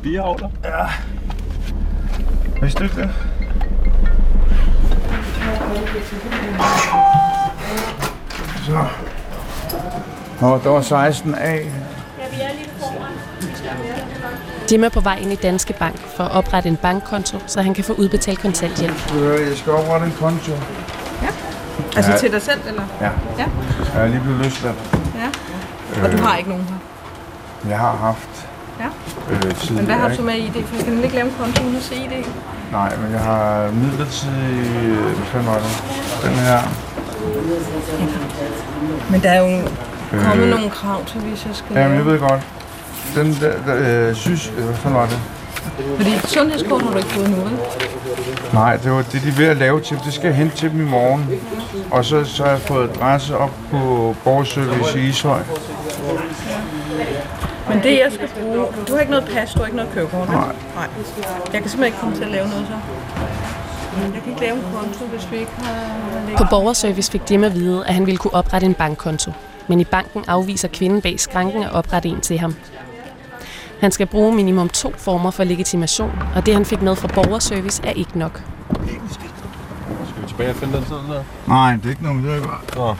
Biavler. 0.02 0.50
Ja. 0.64 0.86
Vidste 2.60 2.78
du 2.78 2.84
ikke 2.84 2.96
det? 2.96 3.10
Så. 8.66 8.86
Nå, 10.40 10.58
der 10.58 10.70
var 10.70 10.80
16 10.80 11.34
af. 11.34 11.70
Jim 14.72 14.84
er 14.84 14.88
på 14.88 15.00
vej 15.00 15.18
ind 15.22 15.32
i 15.32 15.34
Danske 15.34 15.72
Bank 15.72 15.96
for 16.16 16.24
at 16.24 16.30
oprette 16.32 16.68
en 16.68 16.76
bankkonto, 16.76 17.38
så 17.46 17.62
han 17.62 17.74
kan 17.74 17.84
få 17.84 17.92
udbetalt 17.92 18.38
kontanthjælp. 18.40 19.12
Jeg 19.14 19.56
skal 19.56 19.72
oprette 19.72 20.06
en 20.06 20.12
konto. 20.18 20.52
Altså 21.96 22.10
Ja. 22.12 22.18
til 22.18 22.32
dig 22.32 22.42
selv, 22.42 22.60
eller? 22.68 22.82
Ja. 23.00 23.10
Ja. 23.38 23.44
Jeg 23.94 24.02
er 24.04 24.06
lige 24.08 24.20
blevet 24.20 24.38
løsladt. 24.38 24.76
Ja. 25.14 25.28
Og 26.04 26.12
du 26.12 26.16
har 26.22 26.36
ikke 26.36 26.50
nogen 26.50 26.64
her. 26.64 27.70
Jeg 27.70 27.78
har 27.78 27.96
haft 27.96 28.28
Ja. 28.80 28.86
øh, 29.30 29.40
tidligere, 29.40 29.76
Men 29.76 29.84
hvad 29.84 29.94
har 29.94 30.08
du 30.08 30.14
så 30.14 30.22
med 30.22 30.34
i 30.34 30.50
det? 30.54 30.64
For 30.64 30.76
jeg 30.76 30.84
kan 30.84 31.04
ikke 31.04 31.14
lave 31.14 31.26
en 31.28 31.34
konto 31.40 31.62
uden 31.64 31.76
at 31.76 31.82
se 31.82 31.94
i 31.94 32.08
det. 32.16 32.26
Nej, 32.72 32.96
men 32.96 33.12
jeg 33.12 33.20
har 33.20 33.70
midlertidig... 33.70 34.66
øh, 34.84 35.04
Hvad 35.16 35.26
fanden 35.26 35.46
var 35.48 35.54
det? 35.58 35.82
Den 36.24 36.30
her. 36.32 36.60
Men 39.10 39.20
der 39.22 39.30
er 39.30 39.40
jo 39.40 39.68
kommet 40.24 40.44
Øh. 40.44 40.50
nogle 40.50 40.70
krav 40.70 41.04
til, 41.04 41.20
hvis 41.20 41.46
jeg 41.46 41.54
skal 41.54 41.76
Jamen, 41.76 41.96
jeg 41.96 42.06
ved 42.06 42.18
godt. 42.18 42.40
Den 43.14 43.36
der, 43.40 43.52
der 43.66 44.08
øh, 44.08 44.14
synes... 44.14 44.52
Øh, 44.58 44.64
hvad 44.64 44.74
fanden 44.74 45.00
var 45.00 45.06
det? 45.06 45.18
Fordi 45.96 46.10
sundhedskort 46.24 46.82
har 46.82 46.90
du 46.90 46.96
ikke 46.96 47.08
fået 47.08 47.30
nu, 47.30 47.36
vel? 47.36 47.52
Nej, 48.52 48.76
det 48.76 48.90
var 48.90 49.02
det, 49.02 49.22
de 49.22 49.28
er 49.28 49.32
ved 49.32 49.46
at 49.46 49.56
lave 49.56 49.80
til. 49.80 49.98
Det 50.04 50.12
skal 50.12 50.26
jeg 50.26 50.36
hente 50.36 50.56
til 50.56 50.70
dem 50.70 50.80
i 50.80 50.90
morgen. 50.90 51.40
Og 51.90 52.04
så, 52.04 52.24
så 52.24 52.42
har 52.42 52.50
jeg 52.50 52.60
fået 52.60 52.90
adresse 52.90 53.36
op 53.36 53.50
på 53.70 54.14
borgerservice 54.24 55.00
i 55.00 55.08
Ishøj. 55.08 55.40
Men 57.68 57.82
det, 57.82 57.98
jeg 57.98 58.12
skal 58.12 58.28
bruge... 58.40 58.66
Du 58.88 58.92
har 58.92 59.00
ikke 59.00 59.10
noget 59.10 59.28
pas, 59.28 59.52
du 59.52 59.58
har 59.58 59.66
ikke 59.66 59.76
noget 59.76 59.92
kørekort? 59.94 60.28
Nej. 60.28 60.46
Nej. 60.74 60.86
Jeg 61.52 61.60
kan 61.60 61.70
simpelthen 61.70 61.84
ikke 61.84 61.98
komme 61.98 62.16
til 62.16 62.24
at 62.24 62.30
lave 62.30 62.48
noget 62.48 62.66
så. 62.66 62.74
Jeg 64.14 64.22
kan 64.22 64.30
ikke 64.32 64.40
lave 64.40 64.56
en 64.56 64.62
konto, 64.74 65.04
hvis 65.04 65.30
vi 65.30 65.36
ikke 65.36 65.52
har... 65.58 66.36
På 66.36 66.44
borgerservice 66.50 67.12
fik 67.12 67.30
Jim 67.30 67.44
at 67.44 67.54
vide, 67.54 67.86
at 67.86 67.94
han 67.94 68.06
ville 68.06 68.18
kunne 68.18 68.34
oprette 68.34 68.66
en 68.66 68.74
bankkonto. 68.74 69.32
Men 69.68 69.80
i 69.80 69.84
banken 69.84 70.24
afviser 70.28 70.68
kvinden 70.68 71.00
bag 71.00 71.20
skranken 71.20 71.62
at 71.62 71.72
oprette 71.72 72.08
en 72.08 72.20
til 72.20 72.38
ham. 72.38 72.54
Han 73.84 73.92
skal 73.92 74.06
bruge 74.06 74.34
minimum 74.34 74.68
to 74.68 74.94
former 74.98 75.30
for 75.30 75.44
legitimation, 75.44 76.10
og 76.34 76.46
det 76.46 76.54
han 76.54 76.64
fik 76.64 76.82
med 76.82 76.96
fra 76.96 77.08
borgerservice 77.08 77.82
er 77.86 77.90
ikke 77.90 78.18
nok. 78.18 78.42
Skal 79.10 80.22
vi 80.22 80.28
tilbage 80.28 80.50
og 80.50 80.56
finde 80.56 80.76
den 80.76 80.84
sådan 80.84 81.10
der? 81.10 81.22
Nej, 81.46 81.76
det 81.76 81.84
er 81.84 81.90
ikke 81.90 82.02
noget, 82.02 82.24
det 82.24 82.34
er 82.34 82.40
godt. 82.40 82.76
Nå. 82.76 82.96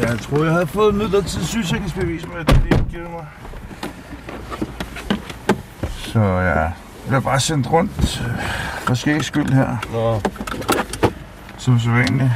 Jeg 0.00 0.18
troede, 0.18 0.44
jeg 0.44 0.52
havde 0.52 0.66
fået 0.66 0.88
et 0.88 0.94
midlertidigt 0.94 1.48
sygesikringsbevis 1.48 2.26
med, 2.26 2.44
det 2.44 2.62
de 2.70 2.76
har 2.76 2.84
givet 2.90 3.10
mig. 3.10 3.26
Så 5.98 6.20
ja, 6.20 6.60
jeg 6.60 6.72
bliver 7.06 7.20
bare 7.20 7.40
sendt 7.40 7.72
rundt 7.72 8.22
øh, 8.26 8.42
for 8.86 8.94
skægs 8.94 9.26
skyld 9.26 9.48
her, 9.48 9.76
Nå, 9.92 10.20
som 11.58 11.80
så 11.80 11.90
vanligt. 11.90 12.30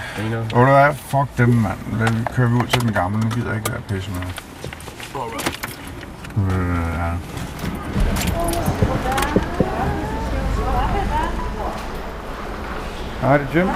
Og 0.54 0.66
du 0.66 0.72
er, 0.72 0.92
fuck 0.92 1.38
dem, 1.38 1.48
mand. 1.48 1.78
Lad 1.98 2.34
kører 2.34 2.48
vi 2.48 2.54
ud 2.54 2.66
til 2.66 2.80
den 2.80 2.92
gamle. 2.92 3.20
Nu 3.20 3.28
gider 3.28 3.48
jeg 3.48 3.56
ikke 3.56 3.72
være 3.72 3.80
pisse 3.80 4.10
med. 4.10 4.20
Øh, 6.36 6.98
ja. 6.98 7.10
Hej, 13.20 13.38
det 13.38 13.46
er 13.54 13.58
Jim. 13.58 13.68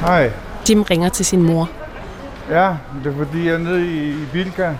Hej. 0.00 0.32
Jim 0.68 0.82
ringer 0.82 1.08
til 1.08 1.26
sin 1.26 1.42
mor. 1.42 1.68
Ja, 2.50 2.74
det 3.04 3.12
er 3.12 3.16
fordi, 3.16 3.46
jeg 3.46 3.54
er 3.54 3.58
nede 3.58 3.86
i, 3.86 4.10
i 4.10 4.26
Bilka. 4.32 4.74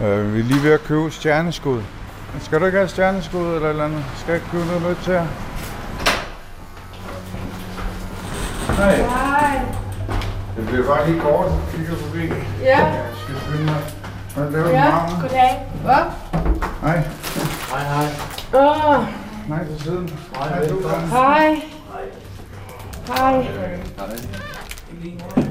Øh, 0.00 0.34
vi 0.34 0.40
er 0.40 0.44
lige 0.44 0.62
ved 0.62 0.72
at 0.72 0.84
købe 0.84 1.10
stjerneskud. 1.10 1.82
Skal 2.40 2.60
du 2.60 2.64
ikke 2.66 2.78
have 2.78 2.88
stjerneskud 2.88 3.54
eller 3.54 3.70
eller 3.70 3.84
andet? 3.84 4.04
Skal 4.16 4.32
jeg 4.32 4.36
ikke 4.36 4.50
købe 4.50 4.66
noget 4.66 4.82
med 4.82 4.94
til 5.04 5.12
jer? 5.12 5.26
Hej. 8.76 8.96
Hej. 8.96 9.60
Det 10.56 10.66
bliver 10.66 10.86
bare 10.86 11.10
lige 11.10 11.20
kort, 11.20 11.46
at 11.46 11.76
kigger 11.76 11.96
forbi. 11.96 12.26
Ja, 12.62 12.78
Jeg 12.86 13.02
skal 13.22 13.34
skynde 13.46 13.64
mig. 13.64 13.76
Hvad 14.36 14.50
laver 14.50 14.64
du, 14.66 14.70
ja, 14.70 15.20
goddag. 15.20 15.66
Hvad? 15.84 16.04
Hej. 16.82 17.02
Åh, 18.54 19.04
Nej, 19.48 19.66
til 19.66 19.80
siden. 19.82 20.10
Hej, 20.34 20.64
hej. 21.10 21.62
Hej. 23.06 23.42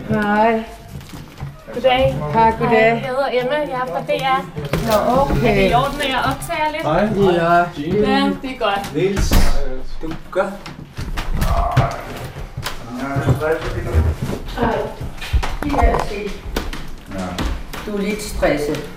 Hej. 0.10 0.64
Goddag. 1.74 2.16
Hej, 2.34 2.52
goddag. 2.60 2.74
Jeg 2.74 3.04
hedder 3.08 3.28
Emma, 3.42 3.56
jeg 3.56 3.82
er 3.82 3.86
fra 3.88 4.02
DR. 4.02 4.40
Nå, 4.88 5.22
okay. 5.22 5.70
i 5.70 5.74
orden, 5.74 6.02
at 6.02 6.10
jeg 6.10 6.24
optager 6.32 6.72
lidt? 6.72 6.84
Hej. 6.84 7.02
Ja. 7.34 8.12
Ja, 8.12 8.32
det 8.42 8.52
er 8.52 8.60
godt. 8.60 8.96
Niels. 8.96 9.34
Du 10.02 10.14
gør. 10.32 10.52
Du 17.86 17.98
er 17.98 18.02
lidt 18.02 18.24
stresset. 18.24 18.90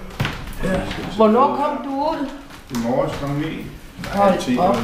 Hvornår 1.16 1.56
kom 1.56 1.84
du 1.84 1.90
ud? 1.90 2.28
I 2.70 2.74
morges 2.88 3.12
kl. 3.18 3.24
9. 3.24 3.66
Hold 4.14 4.38
10 4.40 4.58
op. 4.58 4.76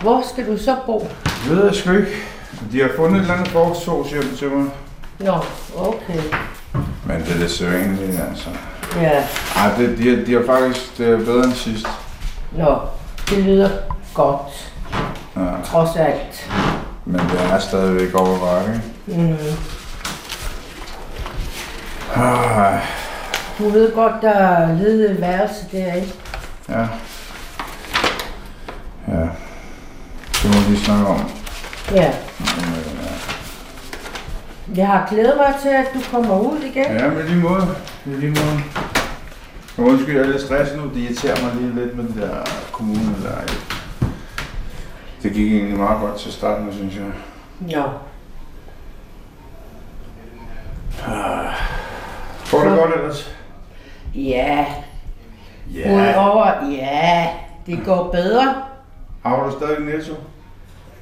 Hvor 0.00 0.24
skal 0.32 0.46
du 0.46 0.58
så 0.58 0.76
bo? 0.86 1.08
Det 1.44 1.56
ved 1.56 1.64
jeg 1.66 1.74
sgu 1.74 1.92
ikke. 1.92 2.10
De 2.72 2.80
har 2.80 2.90
fundet 2.96 3.16
et 3.16 3.20
eller 3.22 3.34
andet 3.34 3.48
forsorgshjem 3.48 4.36
til 4.38 4.48
mig. 4.50 4.70
Nå, 5.18 5.32
okay. 5.76 6.20
Men 7.06 7.20
det 7.20 7.34
er 7.34 7.38
det 7.38 7.50
sædvanlige, 7.50 8.20
altså. 8.30 8.48
Ja. 8.96 9.24
Ej, 9.56 9.76
det, 9.78 9.98
de, 9.98 10.26
de 10.26 10.32
har 10.32 10.42
faktisk 10.46 10.98
det 10.98 11.08
er 11.08 11.16
bedre 11.24 11.44
end 11.44 11.54
sidst. 11.54 11.86
Nå, 12.52 12.78
det 13.30 13.38
lyder 13.38 13.68
godt, 14.14 14.72
Ja. 15.36 15.42
trods 15.64 15.96
alt. 15.96 16.50
Men 17.04 17.20
det 17.20 17.40
er 17.52 17.58
stadigvæk 17.58 18.14
over 18.14 18.38
bakke? 18.38 18.80
Mm. 19.06 19.36
Ah, 22.16 22.80
Du 23.58 23.68
ved 23.68 23.94
godt, 23.94 24.12
der 24.22 24.30
er 24.30 24.74
ledet 24.78 25.20
værelse 25.20 25.64
der, 25.72 25.92
ikke? 25.94 26.14
ja. 26.68 26.86
Ja. 29.08 29.28
Det 30.42 30.54
må 30.54 30.70
vi 30.70 30.76
snakke 30.76 31.06
om. 31.06 31.30
Ja. 31.94 32.02
Ja. 32.02 32.12
Jeg 34.74 34.86
har 34.86 35.06
glædet 35.10 35.34
mig 35.36 35.54
til, 35.62 35.68
at 35.68 35.86
du 35.94 36.00
kommer 36.10 36.40
ud 36.40 36.58
igen. 36.60 36.84
Ja, 36.84 37.08
men 37.08 37.26
lige 37.26 37.40
måde. 37.40 37.66
I 38.06 38.08
lige 38.08 38.30
måde. 38.30 38.62
Og 39.78 39.84
undskyld, 39.84 40.16
jeg 40.16 40.24
er 40.24 40.30
lidt 40.30 40.42
stresset 40.42 40.76
nu. 40.76 40.84
Det 40.84 40.96
irriterer 40.96 41.42
mig 41.42 41.54
lige 41.54 41.74
lidt 41.74 41.96
med 41.96 42.04
den 42.04 42.20
der 42.20 42.34
kommune. 42.72 43.14
Der. 43.22 43.54
Det 45.22 45.32
gik 45.32 45.52
egentlig 45.52 45.78
meget 45.78 46.00
godt 46.00 46.20
til 46.20 46.32
starten, 46.32 46.72
synes 46.72 46.94
jeg. 46.96 47.04
Ah. 51.06 51.54
Går 52.50 52.60
det 52.60 52.78
godt 52.78 52.94
ellers? 52.94 53.34
Ja. 54.14 54.66
Ja. 55.74 55.92
Udover, 55.92 56.70
ja, 56.70 57.26
det 57.66 57.80
går 57.84 58.10
bedre. 58.12 58.54
Har 59.28 59.44
du 59.44 59.50
stadig 59.56 59.80
netto? 59.80 60.12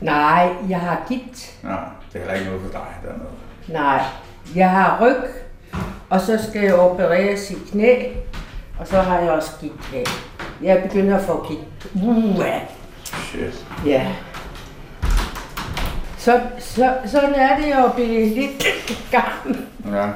Nej, 0.00 0.48
jeg 0.68 0.80
har 0.80 1.02
gigt. 1.08 1.58
Nej, 1.62 1.78
det 2.12 2.14
er 2.14 2.18
heller 2.18 2.34
ikke 2.34 2.46
noget 2.46 2.62
for 2.62 2.70
dig 2.70 2.86
dernede. 3.02 3.28
Nej, 3.68 4.02
jeg 4.54 4.70
har 4.70 4.98
ryg, 5.02 5.16
og 6.10 6.20
så 6.20 6.38
skal 6.48 6.62
jeg 6.62 6.74
opereres 6.74 7.50
i 7.50 7.56
knæ, 7.70 8.02
og 8.80 8.86
så 8.86 9.00
har 9.00 9.18
jeg 9.18 9.30
også 9.30 9.50
gigt 9.60 9.84
her. 9.92 10.04
Jeg 10.62 10.82
begynder 10.82 11.18
at 11.18 11.24
få 11.24 11.46
gigt. 11.48 11.94
Uh, 12.06 12.44
Shit. 13.04 13.66
ja. 13.86 14.12
Så, 16.18 16.40
så, 16.58 16.94
sådan 17.06 17.34
er 17.34 17.56
det 17.56 17.72
at 17.72 17.92
blive 17.94 18.28
lidt 18.28 18.64
gammel. 19.16 19.66
Ja. 19.92 20.06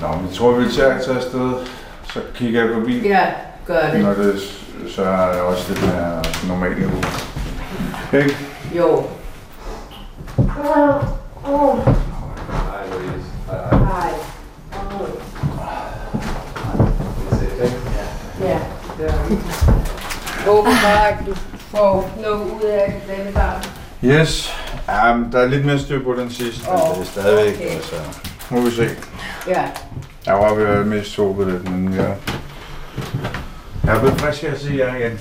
Nå, 0.00 0.08
men 0.16 0.26
jeg 0.26 0.34
tror, 0.34 0.50
vi 0.52 0.70
tager 0.72 0.98
tage 0.98 1.16
afsted. 1.16 1.52
Så 2.12 2.20
kigger 2.34 2.64
jeg 2.64 2.74
forbi. 2.74 3.08
Ja, 3.08 3.26
gør 3.66 3.90
det. 3.92 4.00
Når 4.00 4.12
det 4.14 4.40
så 4.88 5.02
er 5.04 5.32
det 5.32 5.40
også 5.40 5.68
lidt 5.68 5.82
mere 5.82 6.22
normalt 6.48 6.78
niveau. 6.78 7.02
Ikke? 8.12 8.36
Jo. 8.76 9.04
Hej, 10.36 10.98
Louise. 12.90 13.28
Hej. 13.70 14.10
Ja, 18.40 18.58
det 18.98 19.14
vi. 19.28 19.38
Håber 20.46 20.70
bare, 20.82 21.08
at 21.08 21.16
du 21.26 21.34
får 21.58 22.10
noget 22.22 22.50
ud 22.50 22.62
af 22.62 23.02
det 23.08 23.16
denne 23.16 23.32
gang. 23.32 23.64
Yes. 24.04 24.52
Ja, 24.88 25.14
men 25.16 25.32
der 25.32 25.38
er 25.38 25.46
lidt 25.46 25.64
mere 25.64 25.78
styr 25.78 26.04
på 26.04 26.14
den 26.14 26.30
sidste, 26.30 26.70
men 26.70 26.80
Åh, 26.80 26.94
det 26.94 27.00
er 27.00 27.04
stadigvæk, 27.04 27.54
okay. 27.56 27.74
altså. 27.74 27.94
Må 28.50 28.60
vi 28.60 28.70
se. 28.70 28.88
Ja. 29.46 29.62
Jeg 30.26 30.34
var 30.34 30.54
ved 30.54 30.66
at 30.66 30.74
være 30.74 30.84
mest 30.84 31.10
sovet 31.10 31.52
lidt, 31.52 31.70
men 31.70 31.94
jeg... 31.94 32.16
Jeg 33.84 33.96
er 33.96 34.00
blevet 34.00 34.20
frisk 34.20 34.44
at 34.44 34.60
se 34.60 34.74
jer 34.78 34.96
igen. 34.96 35.20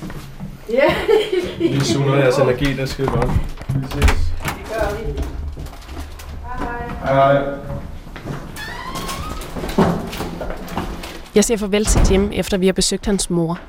Ja. 0.69 0.93
Vi 1.59 1.79
suger 1.79 2.15
jeres 2.15 2.37
energi, 2.37 2.65
det 2.65 2.79
er 2.79 2.85
skide 2.85 3.07
godt. 3.07 3.29
Vi 3.75 3.85
ses. 3.91 4.01
Det 4.43 4.51
gør 4.69 4.95
vi. 4.95 5.21
Hej, 7.03 7.13
hej. 7.13 7.43
Jeg 11.35 11.43
siger 11.43 11.57
farvel 11.57 11.85
til 11.85 12.01
Jim, 12.11 12.31
efter 12.33 12.57
vi 12.57 12.65
har 12.65 12.73
besøgt 12.73 13.05
hans 13.05 13.29
mor. 13.29 13.59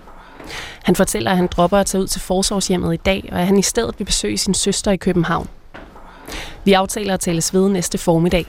Han 0.83 0.97
fortæller, 0.97 1.31
at 1.31 1.37
han 1.37 1.47
dropper 1.47 1.79
at 1.79 1.87
tage 1.87 2.03
ud 2.03 2.07
til 2.07 2.21
forsorgshjemmet 2.21 2.95
i 2.95 2.97
dag, 2.97 3.29
og 3.33 3.40
at 3.40 3.47
han 3.47 3.59
i 3.59 3.62
stedet 3.62 3.95
vil 3.99 4.05
besøge 4.05 4.38
sin 4.38 4.55
søster 4.55 4.90
i 4.90 4.97
København. 4.97 5.49
Vi 6.64 6.73
aftaler 6.73 7.14
at 7.14 7.21
tales 7.21 7.55
ved 7.55 7.68
næste 7.68 7.99
formiddag. 7.99 8.47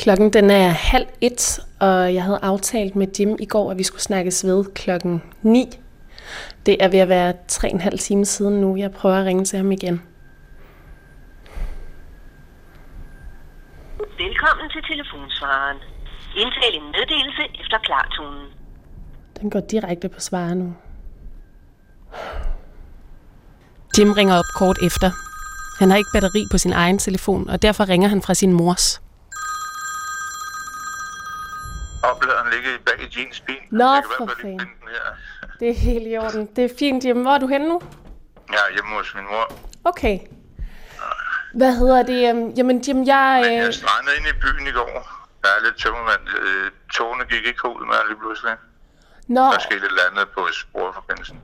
Klokken 0.00 0.32
den 0.32 0.50
er 0.50 0.68
halv 0.68 1.06
et, 1.20 1.60
og 1.80 2.14
jeg 2.14 2.22
havde 2.24 2.38
aftalt 2.42 2.96
med 2.96 3.06
Jim 3.18 3.36
i 3.40 3.46
går, 3.46 3.70
at 3.70 3.78
vi 3.78 3.82
skulle 3.82 4.02
snakkes 4.02 4.44
ved 4.44 4.64
klokken 4.74 5.22
9. 5.42 5.78
Det 6.66 6.84
er 6.84 6.88
ved 6.88 6.98
at 6.98 7.08
være 7.08 7.34
tre 7.48 7.68
og 7.68 7.74
en 7.74 7.80
halv 7.80 7.98
time 7.98 8.24
siden 8.24 8.60
nu. 8.60 8.76
Jeg 8.76 8.92
prøver 8.92 9.16
at 9.16 9.26
ringe 9.26 9.44
til 9.44 9.56
ham 9.56 9.72
igen. 9.72 10.02
Velkommen 13.98 14.70
til 14.70 14.82
telefonsvareren. 14.90 15.78
Indtal 16.36 16.74
en 16.74 16.86
meddelelse 16.92 17.42
efter 17.60 17.78
klartonen. 17.78 18.46
Den 19.40 19.50
går 19.50 19.60
direkte 19.60 20.08
på 20.08 20.20
svaret 20.20 20.56
nu. 20.56 20.74
Jim 23.98 24.12
ringer 24.12 24.34
op 24.34 24.44
kort 24.58 24.78
efter. 24.82 25.10
Han 25.78 25.90
har 25.90 25.96
ikke 25.96 26.10
batteri 26.14 26.44
på 26.50 26.58
sin 26.58 26.72
egen 26.72 26.98
telefon, 26.98 27.50
og 27.50 27.62
derfor 27.62 27.88
ringer 27.88 28.08
han 28.08 28.22
fra 28.22 28.34
sin 28.34 28.52
mors. 28.52 29.09
Opladeren 32.02 32.50
ligger 32.52 32.70
bag 32.86 33.00
i 33.06 33.18
jeans 33.18 33.40
bil. 33.40 33.56
Nå, 33.70 33.84
Jeg 33.84 34.02
kan 34.18 34.26
for 34.28 34.34
fanden. 34.42 34.70
Det 35.60 35.68
er 35.70 35.74
helt 35.74 36.06
i 36.06 36.16
orden. 36.18 36.46
Det 36.56 36.64
er 36.64 36.68
fint, 36.78 37.04
Jim. 37.04 37.22
Hvor 37.22 37.30
er 37.34 37.38
du 37.38 37.46
henne 37.46 37.68
nu? 37.68 37.82
Jeg 38.50 38.58
er 38.68 38.72
hjemme 38.72 38.90
hos 38.96 39.14
min 39.14 39.24
mor. 39.24 39.52
Okay. 39.84 40.18
Hvad 41.54 41.72
hedder 41.76 42.02
det? 42.02 42.28
Øhm, 42.30 42.48
Jamen, 42.58 42.78
Jim, 42.80 43.04
jeg... 43.06 43.40
Men 43.44 43.52
Øh... 43.52 43.64
jeg 43.64 43.74
strandede 43.74 44.16
inde 44.18 44.28
i 44.28 44.32
byen 44.42 44.66
i 44.66 44.70
går. 44.70 44.92
Der 45.42 45.48
er 45.56 45.60
lidt 45.64 45.76
tømmermand. 45.82 46.20
Øh, 46.38 46.70
Togene 46.94 47.24
gik 47.24 47.44
ikke 47.46 47.68
ud 47.68 47.86
med 47.86 47.96
lige 48.08 48.18
pludselig. 48.18 48.54
Nå, 49.28 49.40
Der 49.40 49.58
skete 49.58 49.76
et 49.80 49.84
eller 49.84 50.02
andet 50.10 50.28
på 50.36 50.48
sporforbindelsen. 50.52 51.40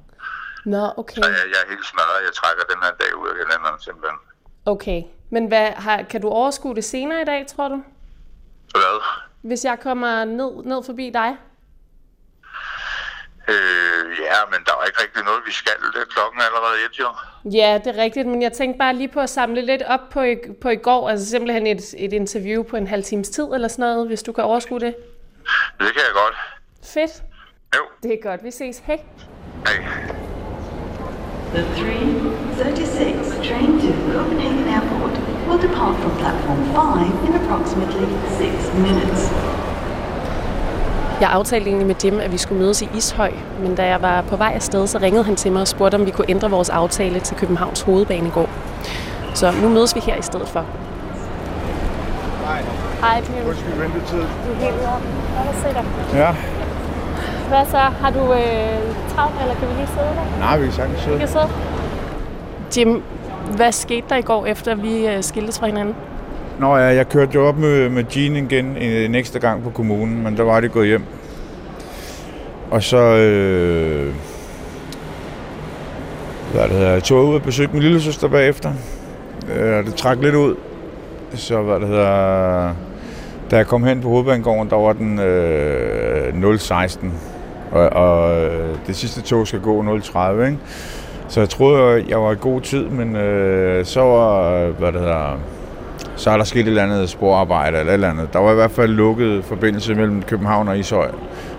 nå, 0.65 0.93
okay. 0.97 1.15
Så 1.23 1.29
jeg, 1.29 1.45
jeg 1.53 1.59
er 1.65 1.69
helt 1.69 1.87
smadret. 1.87 2.25
Jeg 2.29 2.33
trækker 2.41 2.65
den 2.73 2.79
her 2.85 2.93
dag 3.03 3.11
ud 3.21 3.29
af 3.29 3.35
kalenderen 3.41 3.81
simpelthen. 3.81 4.19
Okay. 4.67 5.03
Men 5.31 5.47
hvad, 5.47 5.67
har, 5.71 6.03
kan 6.03 6.21
du 6.21 6.29
overskue 6.29 6.75
det 6.75 6.85
senere 6.85 7.23
i 7.23 7.25
dag, 7.25 7.47
tror 7.47 7.69
du? 7.69 7.79
Hvad? 8.71 8.97
Hvis 9.47 9.65
jeg 9.65 9.81
kommer 9.81 10.25
ned, 10.25 10.65
ned 10.65 10.83
forbi 10.85 11.11
dig? 11.11 11.37
Øh, 13.49 14.19
ja, 14.21 14.41
men 14.51 14.61
der 14.67 14.73
var 14.79 14.85
ikke 14.85 15.01
rigtig 15.03 15.23
noget, 15.25 15.41
vi 15.47 15.53
skal. 15.53 15.73
Det 15.95 16.01
er 16.01 16.05
klokken 16.05 16.41
allerede 16.41 16.77
et, 16.87 16.99
jo. 16.99 17.09
Ja, 17.45 17.81
det 17.85 17.99
er 17.99 18.03
rigtigt, 18.03 18.27
men 18.29 18.43
jeg 18.43 18.53
tænkte 18.53 18.79
bare 18.79 18.95
lige 18.95 19.09
på 19.09 19.21
at 19.21 19.31
samle 19.31 19.61
lidt 19.61 19.83
op 19.83 20.01
på 20.11 20.23
i, 20.23 20.37
på 20.61 20.69
i 20.69 20.77
går, 20.77 21.09
altså 21.11 21.27
simpelthen 21.27 21.67
et, 21.67 21.95
et 21.99 22.13
interview 22.13 22.63
på 22.63 22.77
en 22.77 22.87
halv 22.87 23.05
times 23.05 23.29
tid 23.29 23.45
eller 23.45 23.69
sådan 23.69 23.83
noget, 23.83 24.07
hvis 24.07 24.23
du 24.23 24.33
kan 24.33 24.45
overskue 24.45 24.81
det. 24.81 24.97
Det 25.79 25.93
kan 25.95 26.03
jeg 26.09 26.15
godt. 26.15 26.37
Fedt. 26.85 27.23
Jo. 27.77 27.83
Det 28.03 28.13
er 28.13 28.23
godt, 28.23 28.45
vi 28.45 28.51
ses. 28.51 28.79
Hej. 28.79 29.01
Hej. 29.67 29.77
The 31.55 31.63
336 31.63 33.49
train 33.49 33.81
to 33.81 33.91
Copenhagen 34.13 34.69
Airport 34.69 35.15
will 35.47 35.59
depart 35.59 35.97
from 36.03 36.13
platform 36.19 36.61
5 36.75 37.27
in 37.27 37.36
approximately 37.51 38.07
6 38.39 38.75
minutes. 38.75 39.33
Jeg 41.21 41.31
aftalte 41.31 41.67
egentlig 41.69 41.87
med 41.87 41.95
Jim, 42.05 42.21
at 42.21 42.33
vi 42.33 42.39
skulle 42.39 42.63
mødes 42.63 42.83
i 42.83 42.89
Ishøj, 42.95 43.33
men 43.63 43.75
da 43.75 43.87
jeg 43.87 44.03
var 44.03 44.23
på 44.23 44.37
vej 44.37 44.53
afsted, 44.55 44.87
så 44.87 44.99
ringede 44.99 45.25
han 45.25 45.37
til 45.37 45.53
mig 45.53 45.61
og 45.61 45.69
spurgte, 45.69 45.95
om 45.95 46.07
vi 46.07 46.11
kunne 46.11 46.31
ændre 46.31 46.51
vores 46.51 46.71
aftale 46.71 47.21
til 47.21 47.37
Københavns 47.37 47.81
Hovedbanegård. 47.83 48.49
Så 49.35 49.53
nu 49.63 49.69
mødes 49.69 49.95
vi 49.95 50.01
her 50.01 50.17
i 50.17 50.23
stedet 50.23 50.49
for. 50.49 50.65
Hej. 52.47 52.63
Hej, 53.01 53.23
Jim. 53.39 53.49
Undskyld 53.49 53.75
ventetid. 53.75 54.19
Du 54.19 54.25
er 54.53 54.65
helt 54.65 54.75
orden. 54.75 55.09
Godt 55.37 55.49
at 55.49 55.55
se 55.63 55.69
dig. 55.75 55.85
Ja. 56.19 56.35
Hvad 57.49 57.67
så? 57.71 57.77
Har 57.79 58.11
du 58.11 58.33
øh, 58.33 59.15
travlt, 59.15 59.35
eller 59.41 59.55
kan 59.55 59.69
vi 59.69 59.75
lige 59.75 59.87
sidde 59.87 60.07
der? 60.07 60.39
Nej, 60.41 60.59
vi 60.59 60.65
kan 60.65 60.73
sagtens 60.75 60.99
Vi 60.99 61.05
sidde. 61.05 61.19
kan 61.19 61.29
sidde. 61.29 61.49
Jim, 62.77 63.03
hvad 63.57 63.73
skete 63.73 64.07
der 64.09 64.17
i 64.17 64.23
går, 64.23 64.47
efter 64.47 64.75
vi 64.75 65.07
øh, 65.07 65.23
skiltes 65.23 65.59
fra 65.59 65.67
hinanden? 65.67 65.95
Nå 66.61 66.77
ja, 66.77 66.85
jeg 66.85 67.09
kørte 67.09 67.35
jo 67.35 67.47
op 67.47 67.59
med, 67.59 67.89
med 67.89 68.05
Jean 68.17 68.37
igen 68.37 68.77
øh, 68.77 68.83
en, 68.83 68.93
en 68.93 69.15
ekstra 69.15 69.39
gang 69.39 69.63
på 69.63 69.71
kommunen, 69.71 70.23
men 70.23 70.37
der 70.37 70.43
var 70.43 70.61
det 70.61 70.73
gået 70.73 70.87
hjem. 70.87 71.03
Og 72.71 72.83
så 72.83 72.97
øh, 72.97 74.15
hvad 76.53 76.63
det 76.63 76.73
hedder, 76.73 76.93
jeg 76.93 77.03
tog 77.03 77.27
ud 77.29 77.35
og 77.35 77.43
besøgte 77.43 77.73
min 77.73 77.83
lille 77.83 78.01
søster 78.01 78.29
bagefter. 78.29 78.73
Øh, 79.57 79.87
det 79.87 79.95
trak 79.95 80.19
lidt 80.21 80.35
ud. 80.35 80.57
Så 81.35 81.63
hvad 81.63 81.81
det 81.81 81.89
hedder, 81.89 82.75
da 83.51 83.57
jeg 83.57 83.67
kom 83.67 83.85
hen 83.85 84.01
på 84.01 84.09
hovedbanegården, 84.09 84.71
der 84.71 84.77
var 84.77 84.93
den 84.93 85.19
øh, 85.19 86.59
016. 86.59 87.13
Og, 87.73 87.89
og 87.89 88.45
øh, 88.45 88.69
det 88.87 88.97
sidste 88.97 89.21
tog 89.21 89.47
skal 89.47 89.61
gå 89.61 89.99
030, 90.01 90.47
ikke? 90.47 90.59
Så 91.29 91.41
jeg 91.41 91.49
troede, 91.49 92.05
jeg 92.09 92.23
var 92.23 92.33
i 92.33 92.37
god 92.41 92.61
tid, 92.61 92.85
men 92.85 93.17
øh, 93.17 93.85
så 93.85 94.01
var, 94.01 94.55
øh, 94.55 94.79
hvad 94.79 94.93
det 94.93 95.01
hedder, 95.01 95.39
så 96.17 96.31
er 96.31 96.37
der 96.37 96.45
sket 96.45 96.61
et 96.61 96.67
eller 96.67 96.83
andet 96.83 97.09
sporarbejde 97.09 97.79
eller 97.79 97.93
et 97.93 97.95
eller 97.95 98.11
andet. 98.11 98.33
Der 98.33 98.39
var 98.39 98.53
i 98.53 98.55
hvert 98.55 98.71
fald 98.71 98.91
lukket 98.91 99.45
forbindelse 99.45 99.95
mellem 99.95 100.23
København 100.23 100.69
og 100.69 100.79
Ishøj. 100.79 101.09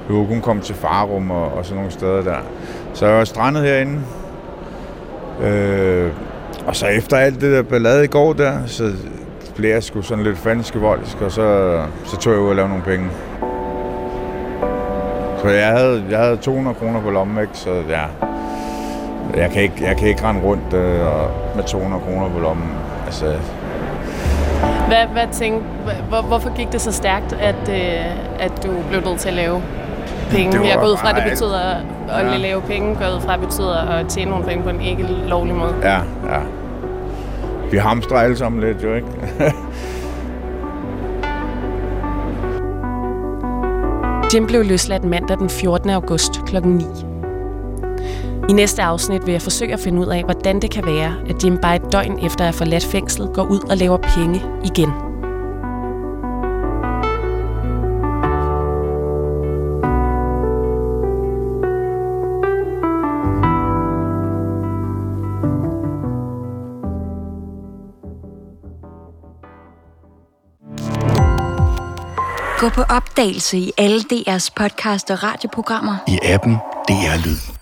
Vi 0.08 0.13
kunne 0.13 0.28
kun 0.28 0.41
komme 0.41 0.62
til 0.62 0.76
Farum 0.76 1.32
og, 1.32 1.54
og 1.54 1.65
sådan 1.65 1.76
nogle 1.78 1.91
steder 1.91 2.22
der. 2.24 2.38
Så 2.93 3.06
jeg 3.08 3.17
var 3.17 3.24
strandet 3.24 3.63
herinde. 3.63 4.02
Øh, 5.43 6.12
Og 6.67 6.76
så 6.76 6.88
efter 6.88 7.17
alt 7.17 7.41
det 7.41 7.52
der 7.52 7.62
ballade 7.62 8.04
i 8.04 8.08
går 8.08 8.34
der, 8.34 8.54
så 8.65 8.91
blev 9.56 9.70
jeg 9.70 9.84
sgu 9.84 10.02
sådan 10.02 10.24
lidt 10.24 10.38
falsk 10.38 10.76
og 10.76 11.32
så, 11.32 11.82
så 12.06 12.17
tog 12.17 12.34
jeg 12.34 12.41
ud 12.41 12.50
og 12.50 12.56
lavede 12.56 12.70
nogle 12.70 12.84
penge. 12.84 13.10
Så 15.41 15.50
jeg 15.50 15.67
havde, 15.67 16.04
jeg 16.10 16.20
havde 16.20 16.38
200 16.38 16.76
kroner 16.76 17.02
på 17.02 17.10
lommen, 17.10 17.41
ikke? 17.41 17.58
så 17.58 17.70
ja, 17.89 18.02
jeg 19.36 19.52
kan 19.52 19.62
ikke, 19.62 19.76
jeg 19.82 19.98
kan 19.98 20.08
ikke 20.08 20.24
rende 20.24 20.41
rundt 20.41 20.74
øh, 20.74 21.00
med 21.56 21.63
200 21.63 22.04
kroner 22.04 22.30
på 22.30 22.39
lommen. 22.39 22.70
Altså, 23.06 23.26
hvad, 24.88 25.06
hvad 25.12 25.28
tænkte, 25.32 25.65
hvor, 26.10 26.21
hvorfor 26.21 26.56
gik 26.56 26.71
det 26.71 26.82
så 26.82 26.91
stærkt, 26.91 27.34
at, 27.34 27.69
øh, 27.69 28.06
at 28.39 28.63
du 28.63 28.69
blev 28.89 29.02
nødt 29.06 29.19
til 29.19 29.30
at 29.30 29.36
lave 29.36 29.62
penge? 30.32 30.67
Jeg 30.67 30.78
går 30.80 30.88
ud 30.88 30.97
fra, 30.97 31.10
at 31.10 31.15
det 31.15 31.23
betyder 31.32 31.60
at 31.60 32.26
Ja. 32.26 32.38
lave 32.38 32.62
penge, 32.62 32.95
går 32.95 33.15
ud 33.15 33.21
fra, 33.21 33.34
at 33.34 33.39
det 33.39 33.47
betyder 33.47 33.76
at 33.76 34.08
tjene 34.08 34.32
nogle 34.32 34.45
penge 34.45 34.63
på 34.63 34.69
en 34.69 34.82
ikke 34.82 35.04
lovlig 35.28 35.56
måde. 35.56 35.73
ja, 35.84 35.95
ja. 36.34 36.39
Vi 37.71 37.78
hamstrer 37.78 38.17
alle 38.17 38.38
sammen 38.38 38.62
lidt, 38.63 38.84
jo 38.84 38.93
ikke? 38.95 39.08
Jim 44.34 44.47
blev 44.47 44.65
løsladt 44.65 45.04
mandag 45.04 45.38
den 45.38 45.50
14. 45.50 45.89
august 45.89 46.45
kl. 46.45 46.56
9. 46.67 46.86
I 48.49 48.53
næste 48.53 48.83
afsnit 48.83 49.25
vil 49.25 49.31
jeg 49.31 49.41
forsøge 49.41 49.73
at 49.73 49.79
finde 49.79 50.01
ud 50.01 50.07
af, 50.07 50.23
hvordan 50.23 50.62
det 50.62 50.71
kan 50.71 50.86
være, 50.86 51.15
at 51.29 51.43
Jim 51.43 51.57
bare 51.57 51.75
et 51.75 51.91
døgn 51.91 52.19
efter 52.25 52.39
at 52.39 52.45
have 52.45 52.53
forladt 52.53 52.86
fængslet 52.86 53.33
går 53.33 53.43
ud 53.43 53.60
og 53.69 53.77
laver 53.77 53.97
penge 53.97 54.41
igen. 54.65 54.91
Gå 72.60 72.69
på 72.69 72.81
opdagelse 72.81 73.57
i 73.57 73.71
alle 73.77 73.99
DR's 73.99 74.49
podcast 74.55 75.12
og 75.12 75.23
radioprogrammer. 75.23 75.95
I 76.07 76.19
appen 76.23 76.53
DR 76.88 77.25
Lyd. 77.25 77.57